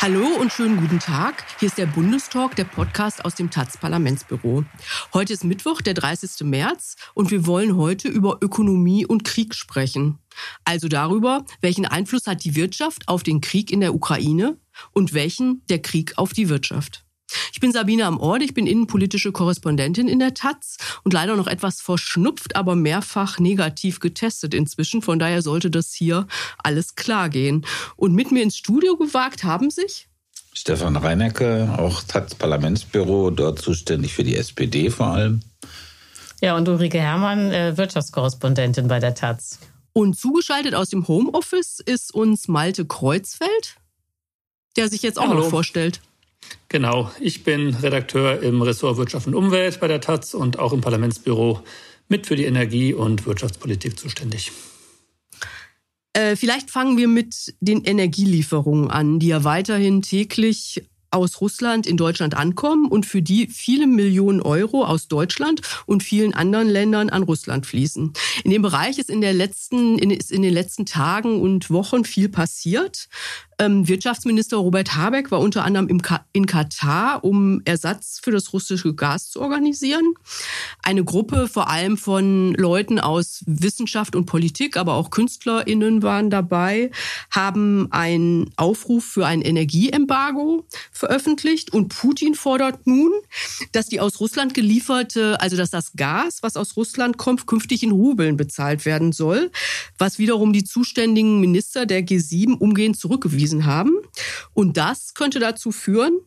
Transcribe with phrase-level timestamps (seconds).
[0.00, 1.44] Hallo und schönen guten Tag.
[1.58, 4.64] Hier ist der Bundestalk, der Podcast aus dem taz Parlamentsbüro.
[5.12, 6.46] Heute ist Mittwoch, der 30.
[6.46, 10.20] März und wir wollen heute über Ökonomie und Krieg sprechen.
[10.64, 14.56] Also darüber, welchen Einfluss hat die Wirtschaft auf den Krieg in der Ukraine
[14.92, 17.04] und welchen der Krieg auf die Wirtschaft.
[17.52, 21.46] Ich bin Sabine am Ort, ich bin innenpolitische Korrespondentin in der Taz und leider noch
[21.46, 25.02] etwas verschnupft, aber mehrfach negativ getestet inzwischen.
[25.02, 26.26] Von daher sollte das hier
[26.62, 27.66] alles klar gehen.
[27.96, 30.08] Und mit mir ins Studio gewagt haben sich
[30.54, 35.40] Stefan Reinecke, auch Taz Parlamentsbüro, dort zuständig für die SPD vor allem.
[36.40, 39.60] Ja, und Ulrike Herrmann, äh, Wirtschaftskorrespondentin bei der Taz.
[39.92, 43.76] Und zugeschaltet aus dem Homeoffice ist uns Malte Kreuzfeld,
[44.76, 45.42] der sich jetzt auch Hallo.
[45.42, 46.00] noch vorstellt.
[46.68, 50.82] Genau, ich bin Redakteur im Ressort Wirtschaft und Umwelt bei der Taz und auch im
[50.82, 51.62] Parlamentsbüro
[52.08, 54.52] mit für die Energie- und Wirtschaftspolitik zuständig.
[56.12, 61.96] Äh, vielleicht fangen wir mit den Energielieferungen an, die ja weiterhin täglich aus Russland in
[61.96, 67.22] Deutschland ankommen und für die viele Millionen Euro aus Deutschland und vielen anderen Ländern an
[67.22, 68.12] Russland fließen.
[68.44, 73.08] In dem Bereich ist in, letzten, ist in den letzten Tagen und Wochen viel passiert.
[73.60, 75.88] Ähm, Wirtschaftsminister Robert Habeck war unter anderem
[76.32, 80.14] in Katar, um Ersatz für das russische Gas zu organisieren.
[80.84, 86.92] Eine Gruppe vor allem von Leuten aus Wissenschaft und Politik, aber auch KünstlerInnen waren dabei,
[87.32, 93.10] haben einen Aufruf für ein Energieembargo veröffentlicht und Putin fordert nun,
[93.72, 97.90] dass die aus Russland gelieferte, also dass das Gas, was aus Russland kommt, künftig in
[97.90, 99.50] Rubeln bezahlt werden soll,
[99.98, 103.96] was wiederum die zuständigen Minister der G7 umgehend zurückgewiesen hingewiesen haben.
[104.54, 106.20] Und das könnte dazu führen,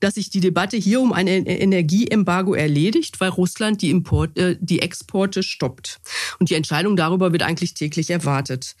[0.00, 4.80] dass sich die Debatte hier um ein Energieembargo erledigt, weil Russland die, Import, äh, die
[4.80, 6.00] Exporte stoppt.
[6.38, 8.76] Und die Entscheidung darüber wird eigentlich täglich erwartet.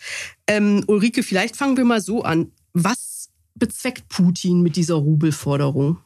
[0.46, 2.52] Ähm, Ulrike, vielleicht fangen wir mal so an.
[2.72, 5.98] Was bezweckt Putin mit dieser Rubelforderung?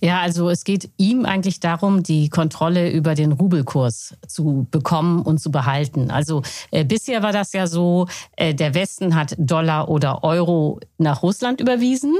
[0.00, 5.38] Ja, also es geht ihm eigentlich darum, die Kontrolle über den Rubelkurs zu bekommen und
[5.38, 6.10] zu behalten.
[6.10, 8.06] Also äh, bisher war das ja so,
[8.36, 12.14] äh, der Westen hat Dollar oder Euro nach Russland überwiesen.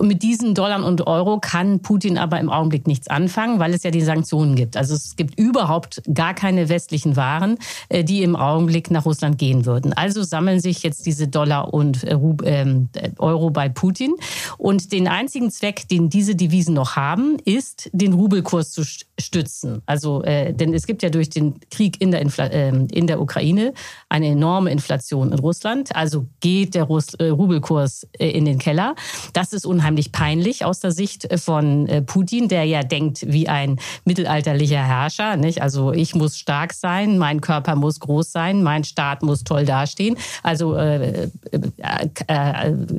[0.00, 3.90] Mit diesen Dollar und Euro kann Putin aber im Augenblick nichts anfangen, weil es ja
[3.90, 4.76] die Sanktionen gibt.
[4.76, 7.58] Also es gibt überhaupt gar keine westlichen Waren,
[7.88, 9.92] äh, die im Augenblick nach Russland gehen würden.
[9.92, 14.14] Also sammeln sich jetzt diese Dollar und äh, ähm, Euro bei Putin.
[14.58, 18.84] Und den einzigen Zweck, den diese Devisen noch haben, ist, den Rubelkurs zu
[19.18, 19.82] stützen.
[19.86, 23.20] Also, äh, denn es gibt ja durch den Krieg in der, Infl äh, in der
[23.20, 23.72] Ukraine
[24.08, 25.96] eine enorme Inflation in Russland.
[25.96, 28.94] Also geht der Russ äh, Rubelkurs äh, in den Keller.
[29.32, 33.80] Das ist unheimlich peinlich aus der Sicht von äh, Putin, der ja denkt wie ein
[34.04, 35.36] mittelalterlicher Herrscher.
[35.36, 35.62] Nicht?
[35.62, 40.16] Also ich muss stark sein, mein Körper muss groß sein, mein Staat muss toll dastehen.
[40.42, 41.28] Also äh,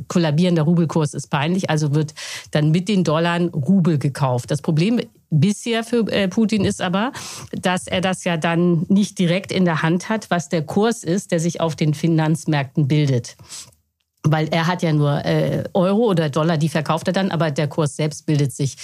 [0.08, 1.70] kollabierender Rubelkurs ist peinlich.
[1.70, 2.14] Also wird
[2.50, 3.38] dann mit den Dollar
[3.78, 4.50] Rubel gekauft.
[4.50, 5.00] Das Problem
[5.30, 7.12] bisher für äh, Putin ist aber,
[7.52, 11.30] dass er das ja dann nicht direkt in der Hand hat, was der Kurs ist,
[11.30, 13.36] der sich auf den Finanzmärkten bildet
[14.24, 17.68] weil er hat ja nur äh, Euro oder Dollar, die verkauft er dann, aber der
[17.68, 18.76] Kurs selbst bildet sich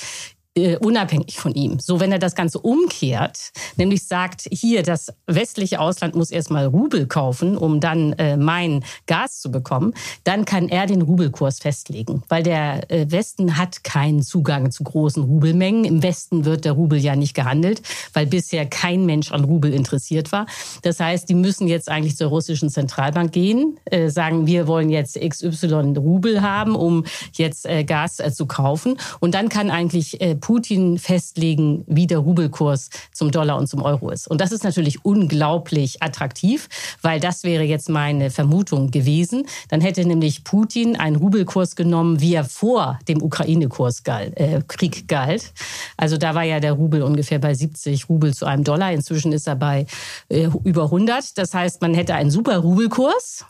[0.57, 1.81] äh, unabhängig von ihm.
[1.81, 7.07] So, wenn er das Ganze umkehrt, nämlich sagt, hier, das westliche Ausland muss erstmal Rubel
[7.07, 12.43] kaufen, um dann äh, mein Gas zu bekommen, dann kann er den Rubelkurs festlegen, weil
[12.43, 15.85] der äh, Westen hat keinen Zugang zu großen Rubelmengen.
[15.85, 17.83] Im Westen wird der Rubel ja nicht gehandelt,
[18.13, 20.47] weil bisher kein Mensch an Rubel interessiert war.
[20.83, 25.19] Das heißt, die müssen jetzt eigentlich zur russischen Zentralbank gehen, äh, sagen, wir wollen jetzt
[25.21, 28.99] XY Rubel haben, um jetzt äh, Gas äh, zu kaufen.
[29.19, 34.11] Und dann kann eigentlich äh, Putin festlegen, wie der Rubelkurs zum Dollar und zum Euro
[34.11, 34.29] ist.
[34.29, 36.69] Und das ist natürlich unglaublich attraktiv,
[37.01, 39.47] weil das wäre jetzt meine Vermutung gewesen.
[39.71, 45.09] Dann hätte nämlich Putin einen Rubelkurs genommen, wie er vor dem Ukraine-Kurs galt, äh, Krieg
[45.09, 45.55] galt.
[45.97, 48.93] Also da war ja der Rubel ungefähr bei 70 Rubel zu einem Dollar.
[48.93, 49.87] Inzwischen ist er bei
[50.29, 51.39] äh, über 100.
[51.39, 53.47] Das heißt, man hätte einen super Rubelkurs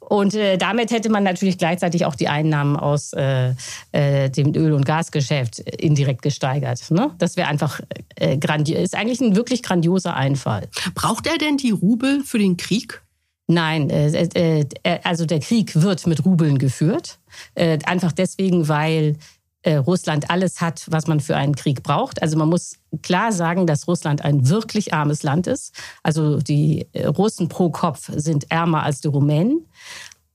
[0.00, 3.54] und äh, damit hätte man natürlich gleichzeitig auch die Einnahmen aus äh,
[3.92, 6.90] äh, dem Öl- und Gasgeschäft indirekt gesteigert.
[6.90, 7.12] Ne?
[7.18, 7.80] Das wäre einfach
[8.16, 8.80] äh, grandios.
[8.80, 10.68] Ist eigentlich ein wirklich grandioser Einfall.
[10.94, 13.02] Braucht er denn die Rubel für den Krieg?
[13.46, 17.18] Nein, äh, äh, äh also der Krieg wird mit Rubeln geführt.
[17.54, 19.16] Äh, einfach deswegen, weil
[19.64, 22.22] äh, Russland alles hat, was man für einen Krieg braucht.
[22.22, 25.74] Also man muss klar sagen, dass Russland ein wirklich armes Land ist.
[26.02, 29.66] Also die äh, Russen pro Kopf sind ärmer als die Rumänen.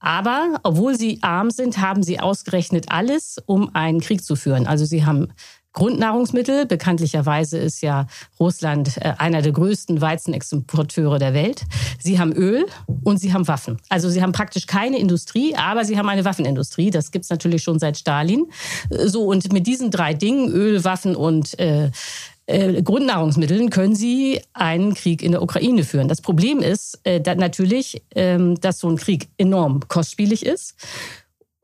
[0.00, 4.66] Aber obwohl sie arm sind, haben sie ausgerechnet alles, um einen Krieg zu führen.
[4.66, 5.28] Also sie haben
[5.72, 6.66] Grundnahrungsmittel.
[6.66, 8.06] Bekanntlicherweise ist ja
[8.38, 11.62] Russland äh, einer der größten Weizenexporteure der Welt.
[12.00, 12.66] Sie haben Öl
[13.04, 13.78] und sie haben Waffen.
[13.88, 16.90] Also sie haben praktisch keine Industrie, aber sie haben eine Waffenindustrie.
[16.90, 18.46] Das gibt's natürlich schon seit Stalin.
[18.90, 21.90] So, und mit diesen drei Dingen, Öl, Waffen und äh,
[22.46, 26.08] äh, Grundnahrungsmitteln können sie einen Krieg in der Ukraine führen.
[26.08, 30.74] Das Problem ist äh, da natürlich, ähm, dass so ein Krieg enorm kostspielig ist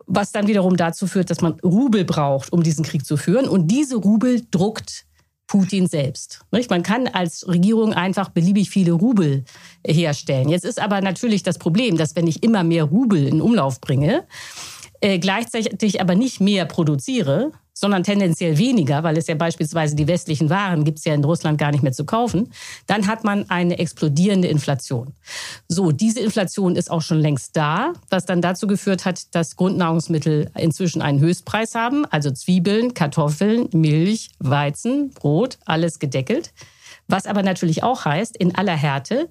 [0.07, 3.49] was dann wiederum dazu führt, dass man Rubel braucht, um diesen Krieg zu führen.
[3.49, 5.07] Und diese Rubel druckt
[5.47, 6.41] Putin selbst.
[6.51, 9.45] Man kann als Regierung einfach beliebig viele Rubel
[9.87, 10.49] herstellen.
[10.49, 14.25] Jetzt ist aber natürlich das Problem, dass wenn ich immer mehr Rubel in Umlauf bringe,
[15.01, 20.49] äh, gleichzeitig aber nicht mehr produziere, sondern tendenziell weniger, weil es ja beispielsweise die westlichen
[20.49, 22.51] Waren gibt es ja in Russland gar nicht mehr zu kaufen,
[22.87, 25.13] dann hat man eine explodierende Inflation.
[25.69, 30.51] So, diese Inflation ist auch schon längst da, was dann dazu geführt hat, dass Grundnahrungsmittel
[30.57, 36.53] inzwischen einen Höchstpreis haben, also Zwiebeln, Kartoffeln, Milch, Weizen, Brot, alles gedeckelt.
[37.09, 39.29] Was aber natürlich auch heißt, in aller Härte,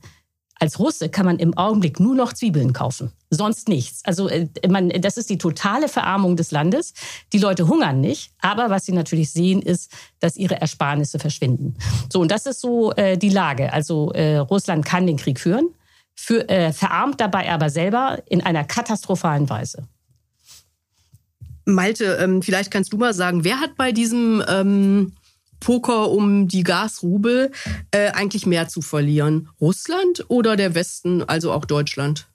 [0.59, 4.01] als Russe kann man im Augenblick nur noch Zwiebeln kaufen, sonst nichts.
[4.05, 6.93] Also äh, man, das ist die totale Verarmung des Landes.
[7.33, 11.75] Die Leute hungern nicht, aber was sie natürlich sehen, ist, dass ihre Ersparnisse verschwinden.
[12.11, 13.73] So und das ist so äh, die Lage.
[13.73, 15.69] Also äh, Russland kann den Krieg führen,
[16.15, 19.87] für, äh, verarmt dabei aber selber in einer katastrophalen Weise.
[21.65, 25.13] Malte, ähm, vielleicht kannst du mal sagen, wer hat bei diesem ähm
[25.59, 27.51] Poker um die Gasrubel
[27.91, 29.49] äh, eigentlich mehr zu verlieren?
[29.59, 32.27] Russland oder der Westen, also auch Deutschland?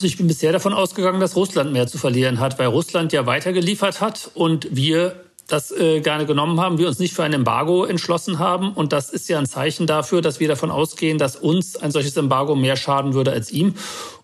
[0.00, 3.26] Also ich bin bisher davon ausgegangen, dass Russland mehr zu verlieren hat, weil Russland ja
[3.26, 7.84] weitergeliefert hat und wir das äh, gerne genommen haben, wir uns nicht für ein Embargo
[7.84, 8.72] entschlossen haben.
[8.72, 12.16] Und das ist ja ein Zeichen dafür, dass wir davon ausgehen, dass uns ein solches
[12.16, 13.74] Embargo mehr schaden würde als ihm.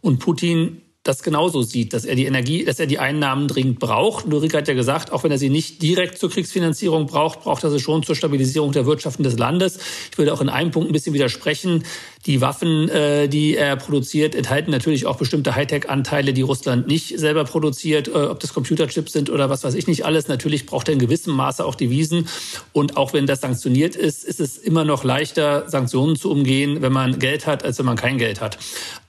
[0.00, 4.26] Und Putin das genauso sieht, dass er die Energie, dass er die Einnahmen dringend braucht.
[4.26, 7.70] Ulrike hat ja gesagt, auch wenn er sie nicht direkt zur Kriegsfinanzierung braucht, braucht er
[7.70, 9.78] sie schon zur Stabilisierung der Wirtschaften des Landes.
[10.10, 11.84] Ich würde auch in einem Punkt ein bisschen widersprechen.
[12.26, 17.44] Die Waffen, äh, die er produziert, enthalten natürlich auch bestimmte Hightech-Anteile, die Russland nicht selber
[17.44, 20.26] produziert, äh, ob das Computerchips sind oder was weiß ich nicht alles.
[20.26, 22.28] Natürlich braucht er in gewissem Maße auch Devisen.
[22.72, 26.92] Und auch wenn das sanktioniert ist, ist es immer noch leichter, Sanktionen zu umgehen, wenn
[26.92, 28.58] man Geld hat, als wenn man kein Geld hat.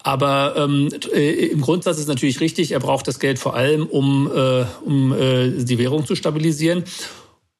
[0.03, 4.31] Aber ähm, äh, im Grundsatz ist natürlich richtig, er braucht das Geld vor allem, um,
[4.33, 6.83] äh, um äh, die Währung zu stabilisieren.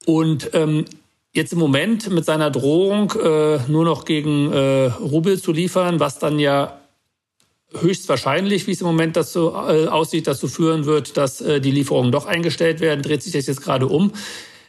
[0.05, 0.85] Und ähm,
[1.33, 6.19] jetzt im Moment mit seiner Drohung, äh, nur noch gegen äh, Rubel zu liefern, was
[6.19, 6.79] dann ja
[7.73, 12.11] höchstwahrscheinlich, wie es im Moment dazu äh, aussieht, dazu führen wird, dass äh, die Lieferungen
[12.11, 14.13] doch eingestellt werden, dreht sich das jetzt gerade um.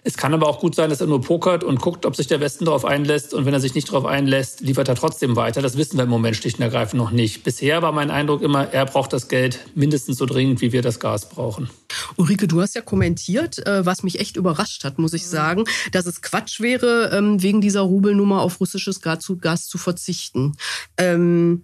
[0.04, 2.40] Es kann aber auch gut sein, dass er nur pokert und guckt, ob sich der
[2.40, 3.34] Westen darauf einlässt.
[3.34, 5.62] Und wenn er sich nicht darauf einlässt, liefert er trotzdem weiter.
[5.62, 7.44] Das wissen wir im Moment schlicht und ergreifend noch nicht.
[7.44, 11.00] Bisher war mein Eindruck immer, er braucht das Geld mindestens so dringend, wie wir das
[11.00, 11.70] Gas brauchen.
[12.16, 16.06] Ulrike, du hast ja kommentiert, äh, was mich echt überrascht hat, muss ich sagen, dass
[16.06, 20.56] es Quatsch wäre, ähm, wegen dieser Rubelnummer auf russisches Gas zu, verzichten.
[20.96, 21.62] Ähm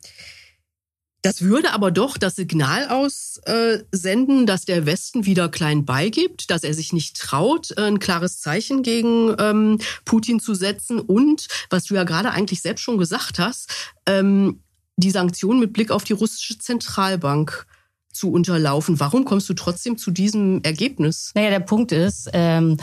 [1.25, 6.75] das würde aber doch das Signal aussenden, dass der Westen wieder klein beigibt, dass er
[6.75, 12.05] sich nicht traut, ein klares Zeichen gegen ähm, Putin zu setzen und, was du ja
[12.05, 13.71] gerade eigentlich selbst schon gesagt hast,
[14.05, 14.61] ähm,
[14.97, 17.67] die Sanktionen mit Blick auf die russische Zentralbank
[18.13, 19.01] zu unterlaufen.
[19.01, 21.33] Warum kommst du trotzdem zu diesem Ergebnis?
[21.35, 22.77] Naja, der Punkt ist, ähm,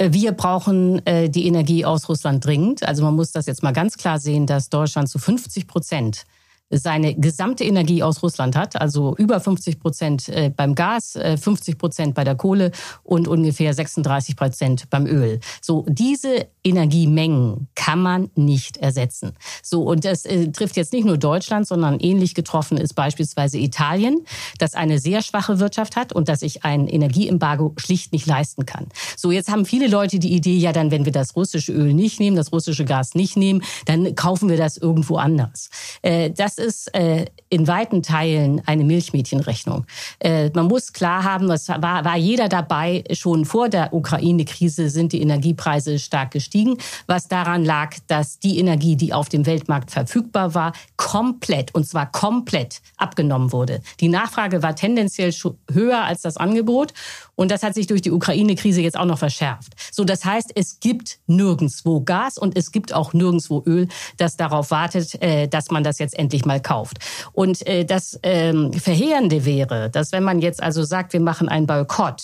[0.00, 2.88] wir brauchen äh, die Energie aus Russland dringend.
[2.88, 6.24] Also man muss das jetzt mal ganz klar sehen, dass Deutschland zu 50 Prozent
[6.70, 11.76] seine gesamte Energie aus Russland hat, also über 50 Prozent äh, beim Gas, 50 äh,
[11.78, 12.72] Prozent bei der Kohle
[13.04, 15.40] und ungefähr 36 Prozent beim Öl.
[15.62, 19.32] So, diese Energiemengen kann man nicht ersetzen.
[19.62, 24.24] So, und das äh, trifft jetzt nicht nur Deutschland, sondern ähnlich getroffen ist beispielsweise Italien,
[24.58, 28.86] das eine sehr schwache Wirtschaft hat und das sich ein Energieembargo schlicht nicht leisten kann.
[29.16, 32.18] So, jetzt haben viele Leute die Idee, ja, dann, wenn wir das russische Öl nicht
[32.18, 35.70] nehmen, das russische Gas nicht nehmen, dann kaufen wir das irgendwo anders.
[36.02, 39.86] Äh, das das ist äh, in weiten Teilen eine Milchmädchenrechnung.
[40.18, 45.12] Äh, man muss klar haben, es war, war jeder dabei, schon vor der Ukraine-Krise sind
[45.12, 50.54] die Energiepreise stark gestiegen, was daran lag, dass die Energie, die auf dem Weltmarkt verfügbar
[50.54, 53.80] war, komplett, und zwar komplett abgenommen wurde.
[54.00, 55.32] Die Nachfrage war tendenziell
[55.72, 56.92] höher als das Angebot
[57.36, 59.74] und das hat sich durch die Ukraine-Krise jetzt auch noch verschärft.
[59.92, 64.70] So, das heißt, es gibt nirgendswo Gas und es gibt auch nirgendswo Öl, das darauf
[64.70, 66.98] wartet, äh, dass man das jetzt endlich mal kauft.
[67.32, 71.66] Und äh, das ähm, Verheerende wäre, dass wenn man jetzt also sagt, wir machen einen
[71.66, 72.22] Boykott,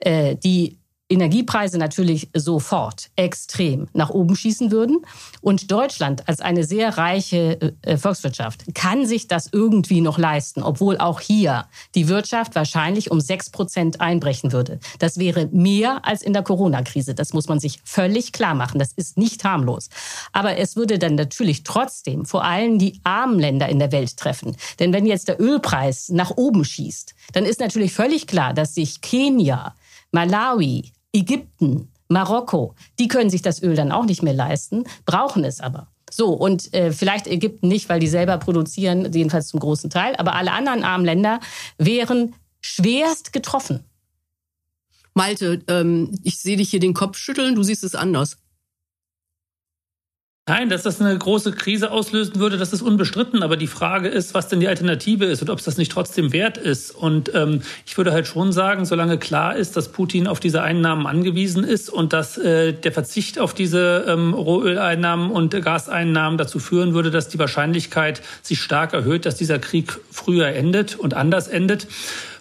[0.00, 0.79] äh, die
[1.10, 5.04] Energiepreise natürlich sofort extrem nach oben schießen würden.
[5.40, 10.98] Und Deutschland als eine sehr reiche äh, Volkswirtschaft kann sich das irgendwie noch leisten, obwohl
[10.98, 14.78] auch hier die Wirtschaft wahrscheinlich um sechs Prozent einbrechen würde.
[15.00, 17.14] Das wäre mehr als in der Corona-Krise.
[17.14, 18.78] Das muss man sich völlig klar machen.
[18.78, 19.88] Das ist nicht harmlos.
[20.32, 24.56] Aber es würde dann natürlich trotzdem vor allem die armen Länder in der Welt treffen.
[24.78, 29.00] Denn wenn jetzt der Ölpreis nach oben schießt, dann ist natürlich völlig klar, dass sich
[29.00, 29.74] Kenia,
[30.12, 35.60] Malawi, Ägypten, Marokko, die können sich das Öl dann auch nicht mehr leisten, brauchen es
[35.60, 35.88] aber.
[36.10, 40.34] So, und äh, vielleicht Ägypten nicht, weil die selber produzieren, jedenfalls zum großen Teil, aber
[40.34, 41.40] alle anderen armen Länder
[41.78, 43.84] wären schwerst getroffen.
[45.14, 48.38] Malte, ähm, ich sehe dich hier den Kopf schütteln, du siehst es anders.
[50.50, 53.44] Nein, dass das eine große Krise auslösen würde, das ist unbestritten.
[53.44, 56.32] Aber die Frage ist, was denn die Alternative ist und ob es das nicht trotzdem
[56.32, 56.90] wert ist.
[56.90, 61.06] Und ähm, ich würde halt schon sagen, solange klar ist, dass Putin auf diese Einnahmen
[61.06, 66.94] angewiesen ist und dass äh, der Verzicht auf diese ähm, Rohöleinnahmen und Gaseinnahmen dazu führen
[66.94, 71.86] würde, dass die Wahrscheinlichkeit sich stark erhöht, dass dieser Krieg früher endet und anders endet,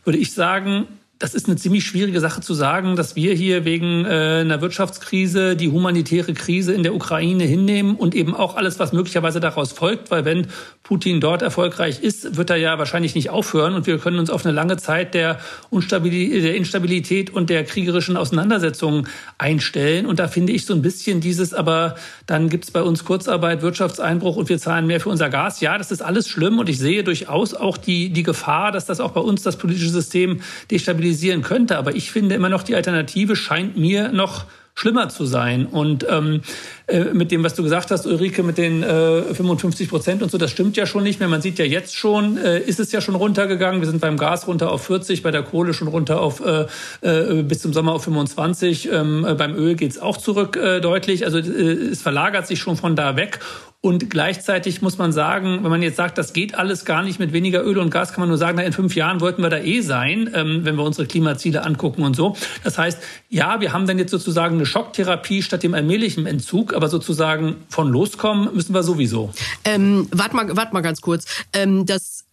[0.04, 0.88] würde ich sagen,
[1.20, 5.58] das ist eine ziemlich schwierige Sache zu sagen, dass wir hier wegen äh, einer Wirtschaftskrise
[5.58, 10.12] die humanitäre Krise in der Ukraine hinnehmen und eben auch alles, was möglicherweise daraus folgt,
[10.12, 10.48] weil wenn
[10.82, 14.46] Putin dort erfolgreich ist, wird er ja wahrscheinlich nicht aufhören und wir können uns auf
[14.46, 20.06] eine lange Zeit der, Unstabilität, der Instabilität und der kriegerischen Auseinandersetzungen einstellen.
[20.06, 21.96] Und da finde ich so ein bisschen dieses, aber
[22.28, 25.60] dann gibt es bei uns Kurzarbeit, Wirtschaftseinbruch und wir zahlen mehr für unser Gas.
[25.60, 29.02] Ja, das ist alles schlimm und ich sehe durchaus auch die, die Gefahr, dass das
[29.02, 30.40] auch bei uns das politische System
[30.72, 31.78] destabilisiert stabilisieren könnte.
[31.78, 35.66] Aber ich finde immer noch, die Alternative scheint mir noch schlimmer zu sein.
[35.66, 36.42] Und ähm,
[36.88, 40.38] äh, mit dem, was du gesagt hast, Ulrike, mit den äh, 55 Prozent und so,
[40.38, 41.28] das stimmt ja schon nicht mehr.
[41.28, 43.82] Man sieht ja jetzt schon, äh, ist es ja schon runtergegangen.
[43.82, 46.68] Wir sind beim Gas runter auf 40, bei der Kohle schon runter auf äh,
[47.02, 48.90] äh, bis zum Sommer auf 25.
[48.92, 51.26] Ähm, äh, beim Öl geht's auch zurück äh, deutlich.
[51.26, 53.40] Also äh, es verlagert sich schon von da weg.
[53.82, 57.32] Und gleichzeitig muss man sagen, wenn man jetzt sagt, das geht alles gar nicht mit
[57.32, 59.60] weniger Öl und Gas, kann man nur sagen, na, in fünf Jahren wollten wir da
[59.60, 62.36] eh sein, ähm, wenn wir unsere Klimaziele angucken und so.
[62.66, 66.90] Das heißt, ja, wir haben dann jetzt sozusagen eine Schocktherapie statt dem allmählichen Entzug, aber
[66.90, 69.32] sozusagen von loskommen müssen wir sowieso.
[69.64, 71.26] Ähm, warte mal, wart mal ganz kurz.
[71.54, 72.26] Ähm, das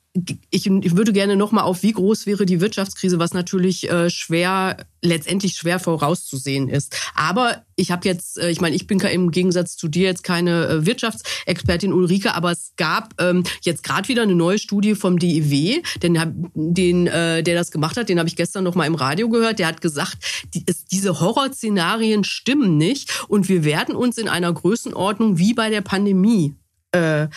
[0.51, 4.11] ich, ich würde gerne noch mal auf, wie groß wäre die Wirtschaftskrise, was natürlich äh,
[4.11, 6.97] schwer, letztendlich schwer vorauszusehen ist.
[7.15, 10.67] Aber ich habe jetzt, äh, ich meine, ich bin im Gegensatz zu dir jetzt keine
[10.67, 15.83] äh, Wirtschaftsexpertin Ulrike, aber es gab ähm, jetzt gerade wieder eine neue Studie vom DIW,
[16.03, 19.29] den, den äh, der das gemacht hat, den habe ich gestern noch mal im Radio
[19.29, 19.59] gehört.
[19.59, 20.19] Der hat gesagt,
[20.55, 25.71] die, es, diese Horrorszenarien stimmen nicht und wir werden uns in einer Größenordnung wie bei
[25.71, 26.55] der Pandemie
[26.93, 27.29] äh,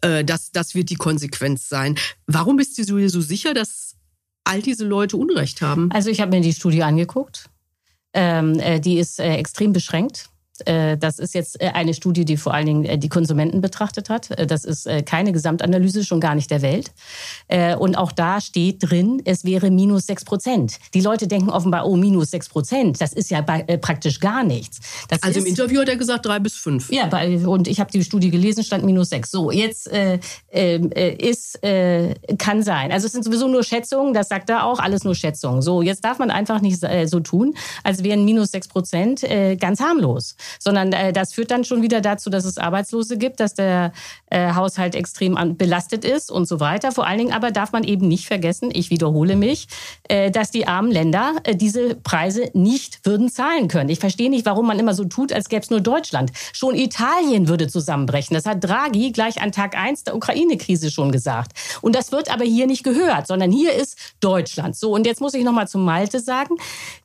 [0.00, 1.96] äh, das, das wird die Konsequenz sein.
[2.26, 3.96] Warum bist du dir so sicher, dass
[4.44, 5.90] all diese Leute Unrecht haben?
[5.92, 7.50] Also ich habe mir die Studie angeguckt.
[8.12, 10.30] Ähm, äh, die ist äh, extrem beschränkt.
[10.66, 14.08] Äh, das ist jetzt äh, eine Studie, die vor allen Dingen äh, die Konsumenten betrachtet
[14.08, 14.28] hat.
[14.48, 16.92] Das ist keine Gesamtanalyse, schon gar nicht der Welt.
[17.78, 20.78] Und auch da steht drin, es wäre minus sechs Prozent.
[20.92, 24.80] Die Leute denken offenbar, oh, minus sechs Prozent, das ist ja praktisch gar nichts.
[25.08, 26.90] Das also im Interview hat er gesagt drei bis fünf.
[26.90, 27.08] Ja,
[27.46, 29.30] und ich habe die Studie gelesen, stand minus sechs.
[29.30, 30.18] So, jetzt äh,
[30.52, 32.92] äh, ist, äh, kann sein.
[32.92, 35.62] Also es sind sowieso nur Schätzungen, das sagt er auch, alles nur Schätzungen.
[35.62, 39.24] So, jetzt darf man einfach nicht so tun, als wären minus sechs Prozent
[39.58, 43.54] ganz harmlos sondern äh, das führt dann schon wieder dazu, dass es Arbeitslose gibt, dass
[43.54, 43.92] der
[44.30, 46.92] äh, Haushalt extrem an, belastet ist und so weiter.
[46.92, 49.68] Vor allen Dingen aber darf man eben nicht vergessen, ich wiederhole mich,
[50.08, 53.90] äh, dass die armen Länder äh, diese Preise nicht würden zahlen können.
[53.90, 56.32] Ich verstehe nicht, warum man immer so tut, als gäbe es nur Deutschland.
[56.52, 58.34] Schon Italien würde zusammenbrechen.
[58.34, 61.52] Das hat Draghi gleich an Tag eins der Ukraine-Krise schon gesagt.
[61.82, 64.76] Und das wird aber hier nicht gehört, sondern hier ist Deutschland.
[64.76, 66.56] So, und jetzt muss ich nochmal zu Malte sagen.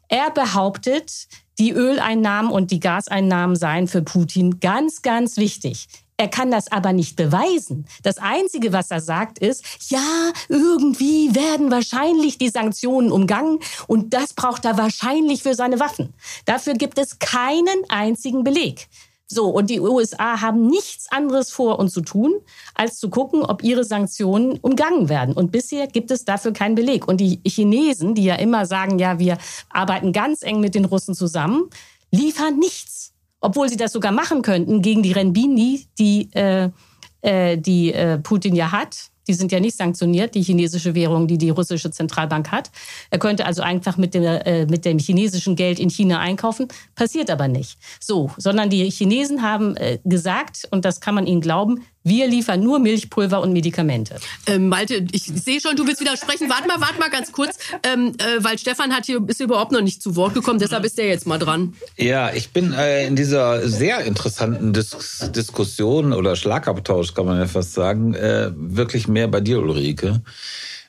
[0.07, 1.27] Er behauptet,
[1.59, 5.87] die Öleinnahmen und die Gaseinnahmen seien für Putin ganz, ganz wichtig.
[6.19, 7.85] Er kann das aber nicht beweisen.
[8.03, 14.33] Das Einzige, was er sagt, ist, ja, irgendwie werden wahrscheinlich die Sanktionen umgangen und das
[14.33, 16.13] braucht er wahrscheinlich für seine Waffen.
[16.43, 18.89] Dafür gibt es keinen einzigen Beleg.
[19.31, 22.33] So, und die USA haben nichts anderes vor und zu tun,
[22.73, 25.35] als zu gucken, ob ihre Sanktionen umgangen werden.
[25.35, 27.07] Und bisher gibt es dafür keinen Beleg.
[27.07, 29.37] Und die Chinesen, die ja immer sagen, ja, wir
[29.69, 31.69] arbeiten ganz eng mit den Russen zusammen,
[32.09, 33.13] liefern nichts.
[33.39, 36.69] Obwohl sie das sogar machen könnten gegen die Renbini, die, äh,
[37.21, 41.37] äh, die äh, Putin ja hat die sind ja nicht sanktioniert, die chinesische Währung, die
[41.37, 42.71] die russische Zentralbank hat.
[43.11, 46.67] Er könnte also einfach mit dem, äh, mit dem chinesischen Geld in China einkaufen.
[46.95, 47.77] Passiert aber nicht.
[47.99, 52.61] So, sondern die Chinesen haben äh, gesagt, und das kann man ihnen glauben, Wir liefern
[52.61, 54.15] nur Milchpulver und Medikamente.
[54.47, 56.49] Ähm, Malte, ich sehe schon, du willst widersprechen.
[56.49, 59.81] Warte mal, warte mal ganz kurz, ähm, äh, weil Stefan hat hier ist überhaupt noch
[59.81, 61.73] nicht zu Wort gekommen, deshalb ist der jetzt mal dran.
[61.97, 67.47] Ja, ich bin äh, in dieser sehr interessanten Dis Diskussion oder Schlagabtausch, kann man ja
[67.47, 70.21] fast sagen, äh, wirklich mehr bei dir, Ulrike.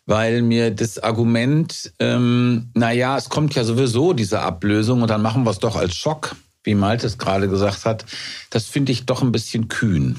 [0.07, 5.45] Weil mir das Argument, ähm, naja, es kommt ja sowieso diese Ablösung und dann machen
[5.45, 8.05] wir es doch als Schock, wie Malte es gerade gesagt hat,
[8.51, 10.17] das finde ich doch ein bisschen kühn.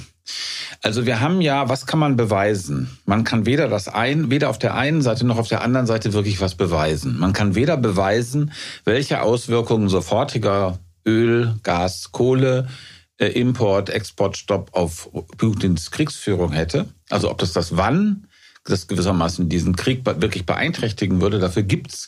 [0.81, 2.97] Also wir haben ja, was kann man beweisen?
[3.05, 6.13] Man kann weder das ein, weder auf der einen Seite noch auf der anderen Seite
[6.13, 7.19] wirklich was beweisen.
[7.19, 8.51] Man kann weder beweisen,
[8.83, 12.67] welche Auswirkungen sofortiger Öl, Gas, Kohle,
[13.17, 16.87] äh, Import, Exportstopp auf Putins Kriegsführung hätte.
[17.09, 18.27] Also ob das das wann
[18.63, 21.39] das gewissermaßen diesen Krieg wirklich beeinträchtigen würde.
[21.39, 22.07] Dafür gibt's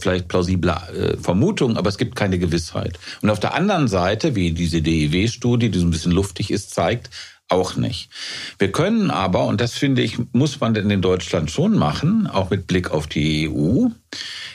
[0.00, 2.98] vielleicht plausible äh, Vermutungen, aber es gibt keine Gewissheit.
[3.22, 7.10] Und auf der anderen Seite, wie diese DIW-Studie, die so ein bisschen luftig ist, zeigt,
[7.50, 8.10] auch nicht.
[8.58, 12.50] Wir können aber, und das finde ich, muss man denn in Deutschland schon machen, auch
[12.50, 13.88] mit Blick auf die EU,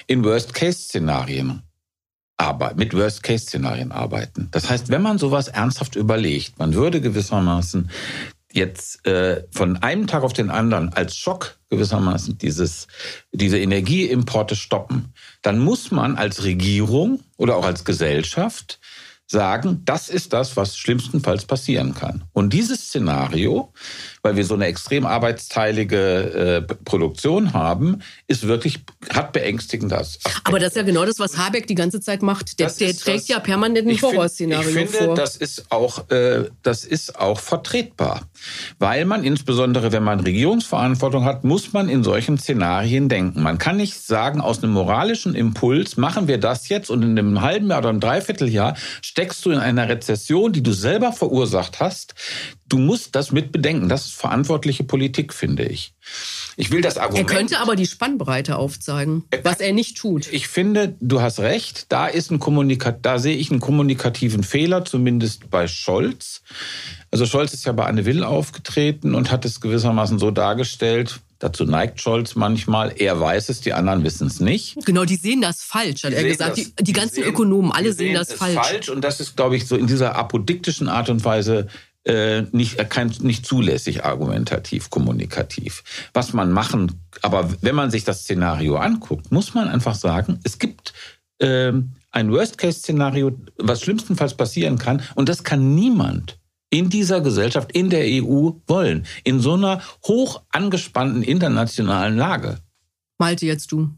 [0.07, 1.63] in Worst-Case-Szenarien
[2.37, 4.49] aber mit Worst-Case-Szenarien arbeiten.
[4.51, 7.89] Das heißt, wenn man sowas ernsthaft überlegt, man würde gewissermaßen
[8.53, 12.87] jetzt äh, von einem Tag auf den anderen als Schock gewissermaßen dieses,
[13.31, 18.79] diese Energieimporte stoppen, dann muss man als Regierung oder auch als Gesellschaft
[19.33, 22.23] sagen, das ist das, was schlimmstenfalls passieren kann.
[22.31, 23.73] Und dieses Szenario,
[24.21, 25.97] weil wir so eine extrem arbeitsteilige
[26.69, 28.79] äh, Produktion haben, ist wirklich,
[29.11, 30.39] hat beängstigende Aspekte.
[30.45, 32.59] Aber das ist ja genau das, was Habeck die ganze Zeit macht.
[32.59, 34.81] Der, der trägt das, ja permanent ein Horrorszenario vor.
[34.81, 38.21] Ich finde, das ist auch, äh, das ist auch vertretbar.
[38.79, 43.41] Weil man insbesondere, wenn man Regierungsverantwortung hat, muss man in solchen Szenarien denken.
[43.41, 47.41] Man kann nicht sagen, aus einem moralischen Impuls machen wir das jetzt und in einem
[47.41, 48.75] halben Jahr oder einem Dreivierteljahr
[49.23, 52.13] steckst du in einer Rezession, die du selber verursacht hast,
[52.67, 53.87] du musst das mit bedenken.
[53.87, 55.93] Das ist verantwortliche Politik, finde ich.
[56.57, 57.29] Ich will das Argument.
[57.29, 60.27] Er könnte aber die Spannbreite aufzeigen, er was er nicht tut.
[60.33, 61.85] Ich finde, du hast recht.
[61.87, 66.41] Da ist ein Kommunikat, da sehe ich einen kommunikativen Fehler, zumindest bei Scholz.
[67.09, 71.65] Also Scholz ist ja bei Anne Will aufgetreten und hat es gewissermaßen so dargestellt, Dazu
[71.65, 72.93] neigt Scholz manchmal.
[72.97, 74.77] Er weiß es, die anderen wissen es nicht.
[74.85, 76.57] Genau, die sehen das falsch, hat die er gesagt.
[76.57, 78.55] Das, die, die, ganzen sehen, Ökonomen, alle sehen, sehen das falsch.
[78.55, 78.87] falsch.
[78.87, 81.67] Und das ist, glaube ich, so in dieser apodiktischen Art und Weise
[82.05, 85.83] äh, nicht, kein, nicht zulässig argumentativ, kommunikativ.
[86.13, 90.59] Was man machen, aber wenn man sich das Szenario anguckt, muss man einfach sagen, es
[90.59, 90.93] gibt
[91.39, 91.73] äh,
[92.11, 96.37] ein Worst-Case-Szenario, was schlimmstenfalls passieren kann, und das kann niemand
[96.73, 102.57] in dieser Gesellschaft, in der EU wollen, in so einer hoch angespannten internationalen Lage.
[103.19, 103.89] Malte, jetzt du.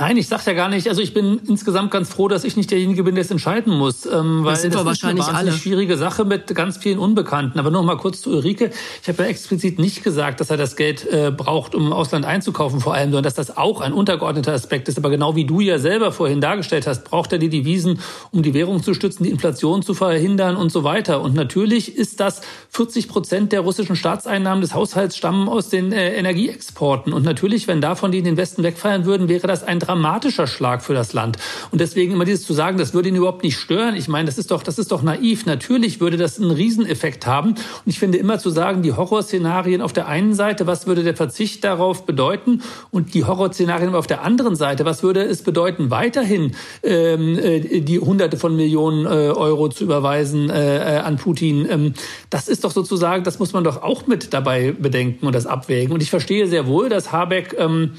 [0.00, 0.88] Nein, ich sag ja gar nicht.
[0.88, 4.06] Also ich bin insgesamt ganz froh, dass ich nicht derjenige bin, der es entscheiden muss,
[4.06, 5.52] ähm, weil das, sind das wir wahrscheinlich ist eine alle.
[5.52, 7.58] schwierige Sache mit ganz vielen Unbekannten.
[7.58, 8.70] Aber noch mal kurz zu Ulrike:
[9.02, 12.24] Ich habe ja explizit nicht gesagt, dass er das Geld äh, braucht, um im Ausland
[12.24, 14.96] einzukaufen, vor allem, sondern dass das auch ein untergeordneter Aspekt ist.
[14.96, 18.54] Aber genau wie du ja selber vorhin dargestellt hast, braucht er die Devisen, um die
[18.54, 21.20] Währung zu stützen, die Inflation zu verhindern und so weiter.
[21.20, 26.14] Und natürlich ist das 40 Prozent der russischen Staatseinnahmen des Haushalts stammen aus den äh,
[26.14, 27.12] Energieexporten.
[27.12, 30.82] Und natürlich, wenn davon die in den Westen wegfallen würden, wäre das ein dramatischer Schlag
[30.82, 31.36] für das Land.
[31.72, 33.96] Und deswegen immer dieses zu sagen, das würde ihn überhaupt nicht stören.
[33.96, 35.46] Ich meine, das ist doch, das ist doch naiv.
[35.46, 37.50] Natürlich würde das einen Rieseneffekt haben.
[37.50, 41.16] Und ich finde immer zu sagen, die Horrorszenarien auf der einen Seite, was würde der
[41.16, 42.62] Verzicht darauf bedeuten?
[42.92, 47.98] Und die Horrorszenarien auf der anderen Seite, was würde es bedeuten, weiterhin ähm, äh, die
[47.98, 51.66] Hunderte von Millionen äh, Euro zu überweisen äh, äh, an Putin?
[51.68, 51.94] Ähm,
[52.30, 55.92] das ist doch sozusagen, das muss man doch auch mit dabei bedenken und das abwägen.
[55.92, 57.94] Und ich verstehe sehr wohl, dass Habeck ähm,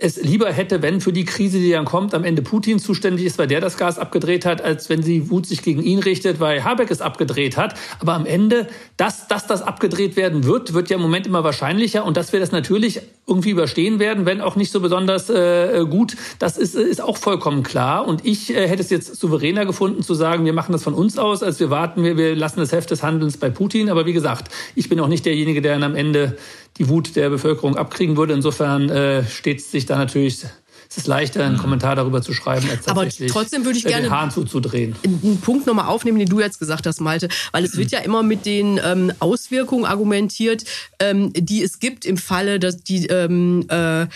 [0.00, 3.36] es lieber hätte, wenn für die Krise, die dann kommt, am Ende Putin zuständig ist,
[3.36, 6.62] weil der das Gas abgedreht hat, als wenn sie Wut sich gegen ihn richtet, weil
[6.62, 7.74] Habeck es abgedreht hat.
[7.98, 12.04] Aber am Ende, dass, dass das abgedreht werden wird, wird ja im Moment immer wahrscheinlicher
[12.04, 16.16] und dass wir das natürlich irgendwie überstehen werden, wenn auch nicht so besonders äh, gut,
[16.38, 18.06] das ist, ist auch vollkommen klar.
[18.06, 21.18] Und ich äh, hätte es jetzt souveräner gefunden zu sagen, wir machen das von uns
[21.18, 23.90] aus, als wir warten, wir, wir lassen das Heft des Handelns bei Putin.
[23.90, 26.38] Aber wie gesagt, ich bin auch nicht derjenige, der dann am Ende
[26.78, 28.34] die Wut der Bevölkerung abkriegen würde.
[28.34, 30.44] Insofern äh, steht es sich da natürlich
[30.90, 34.06] es ist leichter, einen Kommentar darüber zu schreiben, als tatsächlich Aber trotzdem würde ich gerne
[34.06, 34.96] den Hahn zuzudrehen.
[35.04, 37.28] einen Punkt nochmal aufnehmen, den du jetzt gesagt hast, Malte.
[37.52, 40.64] Weil es wird ja immer mit den ähm, Auswirkungen argumentiert,
[40.98, 44.06] ähm, die es gibt im Falle, dass die ähm, äh,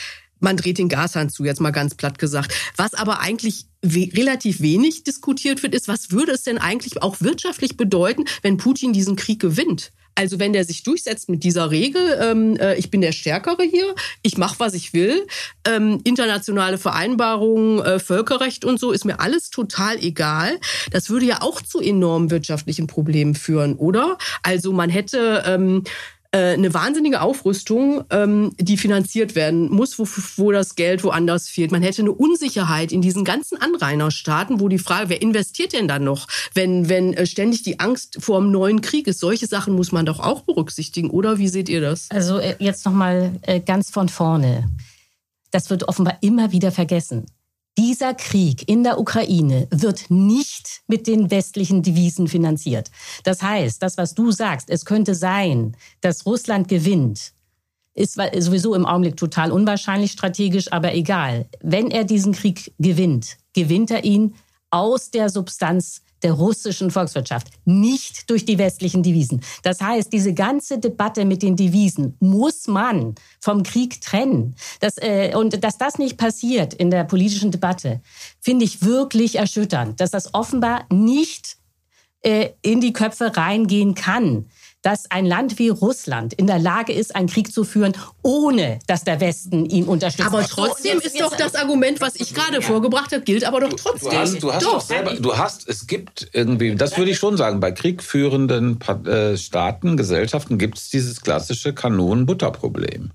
[0.42, 2.54] man dreht den Gashahn zu, jetzt mal ganz platt gesagt.
[2.76, 7.16] Was aber eigentlich we relativ wenig diskutiert wird, ist, was würde es denn eigentlich auch
[7.20, 9.92] wirtschaftlich bedeuten, wenn Putin diesen Krieg gewinnt?
[10.14, 13.94] Also wenn der sich durchsetzt mit dieser Regel, ähm, äh, ich bin der Stärkere hier,
[14.22, 15.26] ich mache, was ich will,
[15.66, 20.58] ähm, internationale Vereinbarungen, äh, Völkerrecht und so, ist mir alles total egal.
[20.90, 24.18] Das würde ja auch zu enormen wirtschaftlichen Problemen führen, oder?
[24.42, 25.44] Also man hätte...
[25.46, 25.90] Ähm, äh,
[26.36, 31.72] eine wahnsinnige Aufrüstung, ähm, die finanziert werden muss, wo, wo das Geld woanders fehlt.
[31.72, 36.04] Man hätte eine Unsicherheit in diesen ganzen Anrainerstaaten, wo die Frage, wer investiert denn dann
[36.04, 39.20] noch, wenn, wenn äh, ständig die Angst vor einem neuen Krieg ist.
[39.20, 41.38] Solche Sachen muss man doch auch berücksichtigen, oder?
[41.38, 42.10] Wie seht ihr das?
[42.10, 43.32] Also äh, jetzt nochmal
[43.66, 44.70] ganz von vorne.
[45.50, 47.26] Das wird offenbar immer wieder vergessen.
[47.78, 52.90] Dieser Krieg in der Ukraine wird nicht mit den westlichen Devisen finanziert.
[53.24, 57.32] Das heißt, das, was du sagst, es könnte sein, dass Russland gewinnt,
[57.94, 61.46] ist sowieso im Augenblick total unwahrscheinlich strategisch, aber egal.
[61.60, 64.34] Wenn er diesen Krieg gewinnt, gewinnt er ihn
[64.70, 69.42] aus der Substanz der russischen Volkswirtschaft, nicht durch die westlichen Devisen.
[69.62, 74.54] Das heißt, diese ganze Debatte mit den Devisen muss man vom Krieg trennen.
[74.80, 78.00] Das, äh, und dass das nicht passiert in der politischen Debatte,
[78.40, 81.56] finde ich wirklich erschütternd, dass das offenbar nicht
[82.22, 84.46] äh, in die Köpfe reingehen kann
[84.82, 87.92] dass ein Land wie Russland in der Lage ist, einen Krieg zu führen,
[88.22, 90.28] ohne dass der Westen ihn unterstützt.
[90.28, 92.60] Aber trotzdem so, ist doch das Argument, was ich gerade ja.
[92.60, 94.10] vorgebracht habe, gilt aber doch trotzdem.
[94.10, 94.80] Du hast, du hast doch.
[94.80, 99.96] selber, du hast, es gibt irgendwie, das würde ich schon sagen, bei kriegführenden äh, Staaten,
[99.96, 103.12] Gesellschaften gibt es dieses klassische Kanonen-Butter-Problem.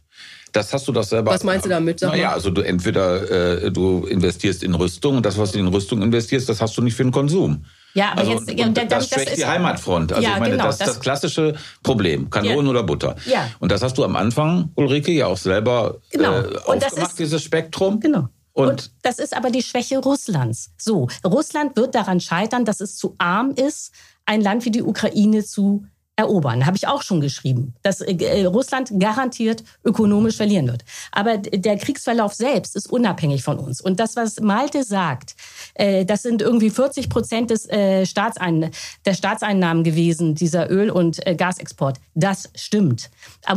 [0.53, 1.31] Das hast du doch selber.
[1.31, 2.01] Was meinst du damit?
[2.01, 6.01] naja, also du entweder äh, du investierst in Rüstung und das, was du in Rüstung
[6.01, 7.65] investierst, das hast du nicht für den Konsum.
[7.93, 10.13] Ja, aber also, jetzt, ja, das, das schwächt die Heimatfront.
[10.13, 12.29] Also ja, ich meine, genau, das ist das klassische Problem.
[12.29, 12.71] Kanonen ja.
[12.71, 13.15] oder Butter.
[13.25, 13.49] Ja.
[13.59, 16.33] Und das hast du am Anfang, Ulrike, ja auch selber genau.
[16.33, 17.99] äh, aufgemacht, ist, dieses Spektrum.
[17.99, 18.29] Genau.
[18.53, 20.71] Und, und, das ist aber die Schwäche Russlands.
[20.77, 23.91] So, Russland wird daran scheitern, dass es zu arm ist,
[24.25, 25.85] ein Land wie die Ukraine zu
[26.17, 26.65] erobern.
[26.65, 30.83] Habe ich auch schon geschrieben, dass äh, Russland garantiert ökonomisch verlieren wird.
[31.11, 33.79] Aber der Kriegsverlauf selbst ist unabhängig von uns.
[33.79, 35.35] Und das, was Malte sagt,
[35.75, 38.71] äh, das sind irgendwie 40 Prozent des äh, Staatsein
[39.05, 41.99] der Staatseinnahmen gewesen, dieser Öl- und äh, Gasexport.
[42.15, 43.11] Das stimmt.